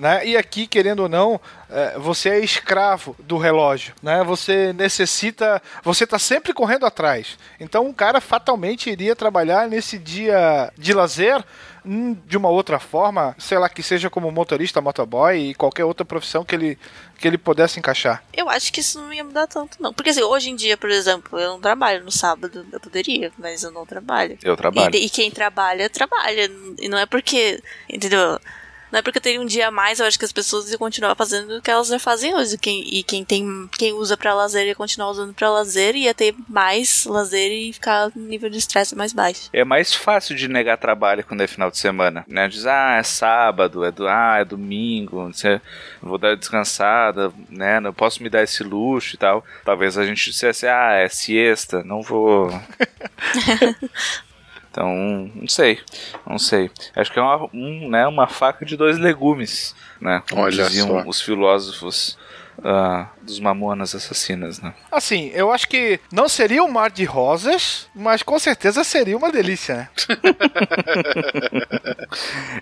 Né? 0.00 0.26
E 0.28 0.34
aqui, 0.34 0.66
querendo 0.66 1.00
ou 1.00 1.08
não, 1.10 1.38
é, 1.68 1.98
você 1.98 2.30
é 2.30 2.40
escravo 2.40 3.14
do 3.18 3.36
relógio, 3.36 3.92
né? 4.02 4.24
Você 4.24 4.72
necessita, 4.72 5.60
você 5.82 6.06
tá 6.06 6.18
sempre 6.18 6.54
correndo 6.54 6.86
atrás. 6.86 7.38
Então, 7.60 7.84
um 7.84 7.92
cara 7.92 8.18
fatalmente 8.18 8.88
iria 8.88 9.14
trabalhar 9.14 9.68
nesse 9.68 9.98
dia 9.98 10.72
de 10.78 10.94
lazer 10.94 11.44
hum, 11.84 12.16
de 12.24 12.38
uma 12.38 12.48
outra 12.48 12.78
forma, 12.78 13.36
sei 13.38 13.58
lá, 13.58 13.68
que 13.68 13.82
seja 13.82 14.08
como 14.08 14.30
motorista, 14.30 14.80
motoboy 14.80 15.50
e 15.50 15.54
qualquer 15.54 15.84
outra 15.84 16.06
profissão 16.06 16.46
que 16.46 16.54
ele 16.54 16.78
que 17.18 17.28
ele 17.28 17.36
pudesse 17.36 17.78
encaixar. 17.78 18.24
Eu 18.32 18.48
acho 18.48 18.72
que 18.72 18.80
isso 18.80 18.98
não 18.98 19.12
ia 19.12 19.22
mudar 19.22 19.46
tanto, 19.46 19.76
não. 19.82 19.92
Porque 19.92 20.08
assim, 20.08 20.22
hoje 20.22 20.48
em 20.48 20.56
dia, 20.56 20.78
por 20.78 20.88
exemplo, 20.88 21.38
eu 21.38 21.50
não 21.50 21.60
trabalho 21.60 22.02
no 22.02 22.10
sábado. 22.10 22.66
Eu 22.72 22.80
poderia, 22.80 23.30
mas 23.36 23.62
eu 23.62 23.70
não 23.70 23.84
trabalho. 23.84 24.38
Eu 24.42 24.56
trabalho. 24.56 24.96
E, 24.96 25.04
e 25.04 25.10
quem 25.10 25.30
trabalha, 25.30 25.90
trabalha. 25.90 26.50
E 26.78 26.88
não 26.88 26.96
é 26.96 27.04
porque. 27.04 27.62
Entendeu? 27.86 28.40
Não 28.90 28.98
é 28.98 29.02
porque 29.02 29.18
eu 29.18 29.22
teria 29.22 29.40
um 29.40 29.46
dia 29.46 29.68
a 29.68 29.70
mais, 29.70 30.00
eu 30.00 30.06
acho 30.06 30.18
que 30.18 30.24
as 30.24 30.32
pessoas 30.32 30.70
iam 30.70 30.78
continuar 30.78 31.14
fazendo 31.14 31.58
o 31.58 31.62
que 31.62 31.70
elas 31.70 31.88
já 31.88 31.98
fazem 31.98 32.34
hoje. 32.34 32.58
Quem, 32.58 32.82
e 32.86 33.02
quem 33.02 33.24
tem 33.24 33.68
quem 33.78 33.92
usa 33.92 34.16
pra 34.16 34.34
lazer 34.34 34.66
ia 34.66 34.74
continuar 34.74 35.10
usando 35.10 35.32
pra 35.32 35.50
lazer, 35.50 35.94
ia 35.94 36.14
ter 36.14 36.34
mais 36.48 37.04
lazer 37.04 37.52
e 37.52 37.72
ficar 37.72 38.10
no 38.14 38.22
nível 38.22 38.50
de 38.50 38.58
estresse 38.58 38.96
mais 38.96 39.12
baixo. 39.12 39.48
É 39.52 39.64
mais 39.64 39.94
fácil 39.94 40.34
de 40.34 40.48
negar 40.48 40.76
trabalho 40.76 41.24
quando 41.24 41.42
é 41.42 41.46
final 41.46 41.70
de 41.70 41.78
semana, 41.78 42.24
né? 42.28 42.48
Diz, 42.48 42.66
ah, 42.66 42.96
é 42.98 43.02
sábado, 43.02 43.84
é 43.84 43.90
do, 43.90 44.08
ah, 44.08 44.38
é 44.40 44.44
domingo, 44.44 45.30
vou 46.02 46.18
dar 46.18 46.36
descansada, 46.36 47.32
né? 47.48 47.80
Não 47.80 47.92
posso 47.92 48.22
me 48.22 48.28
dar 48.28 48.42
esse 48.42 48.62
luxo 48.62 49.14
e 49.14 49.18
tal. 49.18 49.44
Talvez 49.64 49.96
a 49.96 50.04
gente 50.04 50.30
dissesse, 50.30 50.66
ah, 50.66 50.94
é 50.94 51.08
siesta, 51.08 51.82
não 51.84 52.02
vou. 52.02 52.50
Então, 54.70 55.30
não 55.34 55.48
sei, 55.48 55.80
não 56.24 56.38
sei. 56.38 56.70
Acho 56.94 57.12
que 57.12 57.18
é 57.18 57.22
uma, 57.22 57.48
um, 57.52 57.88
né, 57.88 58.06
uma 58.06 58.28
faca 58.28 58.64
de 58.64 58.76
dois 58.76 58.98
legumes, 58.98 59.74
né? 60.00 60.22
Como 60.30 60.42
Olha 60.42 60.64
diziam 60.64 60.86
só. 60.88 61.08
os 61.08 61.20
filósofos 61.20 62.16
ah, 62.64 63.08
dos 63.22 63.38
mamonas 63.40 63.94
assassinas, 63.94 64.60
né? 64.60 64.74
Assim, 64.90 65.30
eu 65.34 65.50
acho 65.52 65.68
que 65.68 65.98
não 66.12 66.28
seria 66.28 66.62
um 66.62 66.70
mar 66.70 66.90
de 66.90 67.04
rosas, 67.04 67.88
mas 67.94 68.22
com 68.22 68.38
certeza 68.38 68.84
seria 68.84 69.16
uma 69.16 69.30
delícia, 69.32 69.76
né? 69.76 69.88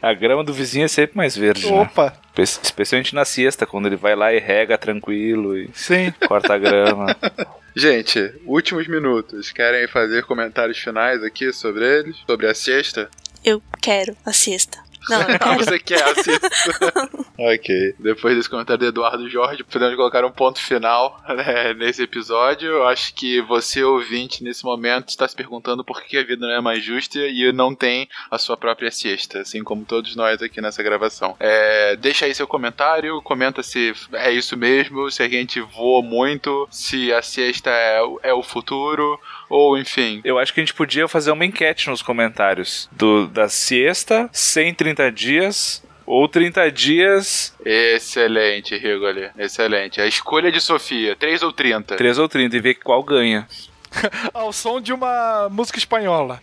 A 0.03 0.13
grama 0.15 0.45
do 0.45 0.53
vizinho 0.53 0.85
é 0.85 0.89
sempre 0.89 1.17
mais 1.17 1.37
verde, 1.37 1.71
né? 1.71 1.81
Opa, 1.81 2.13
Espe- 2.37 2.65
Especialmente 2.67 3.15
na 3.15 3.25
siesta, 3.25 3.67
quando 3.67 3.87
ele 3.87 3.97
vai 3.97 4.15
lá 4.15 4.33
e 4.33 4.39
rega 4.39 4.79
tranquilo 4.79 5.57
e 5.57 5.71
sim. 5.75 6.13
corta 6.27 6.55
a 6.55 6.59
grama. 6.59 7.17
Gente, 7.77 8.33
últimos 8.45 8.89
minutos. 8.89 9.53
Querem 9.53 9.87
fazer 9.87 10.25
comentários 10.25 10.79
finais 10.79 11.23
aqui 11.23 11.53
sobre 11.53 11.85
eles? 11.85 12.17
Sobre 12.27 12.49
a 12.49 12.55
siesta? 12.55 13.09
Eu 13.45 13.63
quero 13.81 14.17
a 14.27 14.33
siesta. 14.33 14.79
Não, 15.45 15.57
você 15.57 15.79
quer 15.79 16.03
a 16.03 16.15
siesta. 16.15 16.49
ok. 17.39 17.95
Depois 17.99 18.37
desse 18.37 18.49
comentário 18.49 18.81
do 18.81 18.89
Eduardo 18.89 19.29
Jorge, 19.29 19.65
podemos 19.65 19.97
colocar 19.97 20.25
um 20.25 20.31
ponto 20.31 20.61
final 20.61 21.21
né, 21.29 21.75
nesse 21.75 22.03
episódio. 22.03 22.69
Eu 22.69 22.87
acho 22.87 23.15
que 23.15 23.41
você, 23.43 23.83
ouvinte, 23.83 24.43
nesse 24.43 24.65
momento, 24.65 25.09
está 25.09 25.27
se 25.27 25.37
perguntando 25.37 25.85
por 25.85 26.03
que 26.03 26.19
a 26.19 26.25
vida 26.25 26.47
não 26.47 26.55
é 26.55 26.61
mais 26.61 26.83
justa 26.83 27.19
e 27.19 27.53
não 27.53 27.75
tem 27.75 28.09
a 28.31 28.39
sua 28.39 28.57
própria 28.57 28.91
siesta, 28.91 29.41
assim 29.41 29.63
como 29.63 29.85
todos 29.85 30.15
nós 30.17 30.43
aqui 30.43 30.61
nessa 30.61 30.83
gravação. 30.83 31.37
É, 31.39 31.97
deixa 31.97 32.27
aí 32.27 32.35
seu 32.35 32.47
comentário, 32.47 33.23
comenta 33.23 33.63
se 33.63 33.93
é 34.13 34.31
isso 34.31 34.57
mesmo, 34.57 35.11
se 35.11 35.23
a 35.23 35.29
gente 35.29 35.61
voa 35.61 36.03
muito, 36.03 36.69
se 36.71 37.13
a 37.13 37.23
siesta 37.23 37.71
é, 37.71 38.01
é 38.23 38.33
o 38.33 38.43
futuro, 38.43 39.19
ou 39.49 39.79
enfim. 39.79 40.21
Eu 40.25 40.39
acho 40.39 40.53
que 40.53 40.61
a 40.61 40.65
gente 40.65 40.75
podia 40.75 41.07
fazer 41.09 41.31
uma 41.31 41.45
enquete 41.45 41.89
nos 41.89 42.03
comentários 42.03 42.89
do 42.93 43.27
da 43.27 43.49
siesta, 43.49 44.29
130 44.33 45.11
dias 45.13 45.83
ou 46.07 46.27
30 46.27 46.73
dias, 46.73 47.55
Excelente, 47.65 48.77
Rigoli. 48.79 49.29
Excelente. 49.39 50.01
A 50.01 50.07
escolha 50.07 50.51
de 50.51 50.61
Sofia, 50.61 51.15
3 51.15 51.43
ou 51.43 51.53
30? 51.53 51.97
3 51.97 52.19
ou 52.19 52.29
30 52.29 52.57
e 52.57 52.61
ver 52.61 52.75
qual 52.77 53.03
ganha. 53.03 53.47
Ao 54.33 54.53
som 54.53 54.81
de 54.81 54.93
uma 54.93 55.49
música 55.51 55.79
espanhola. 55.79 56.41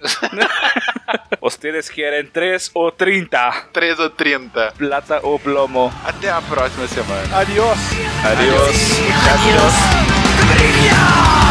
Vocês 1.42 1.90
querem 1.90 2.26
3 2.26 2.72
ou 2.74 2.92
30? 2.92 3.68
3 3.72 4.00
ou 4.00 4.10
30. 4.10 4.74
Plata 4.78 5.20
ou 5.24 5.40
plomo? 5.40 5.94
Até 6.04 6.30
a 6.30 6.42
próxima 6.42 6.88
semana. 6.88 7.38
Adiós. 7.38 7.78
Adiós. 8.24 8.76
Adiós. 9.34 11.45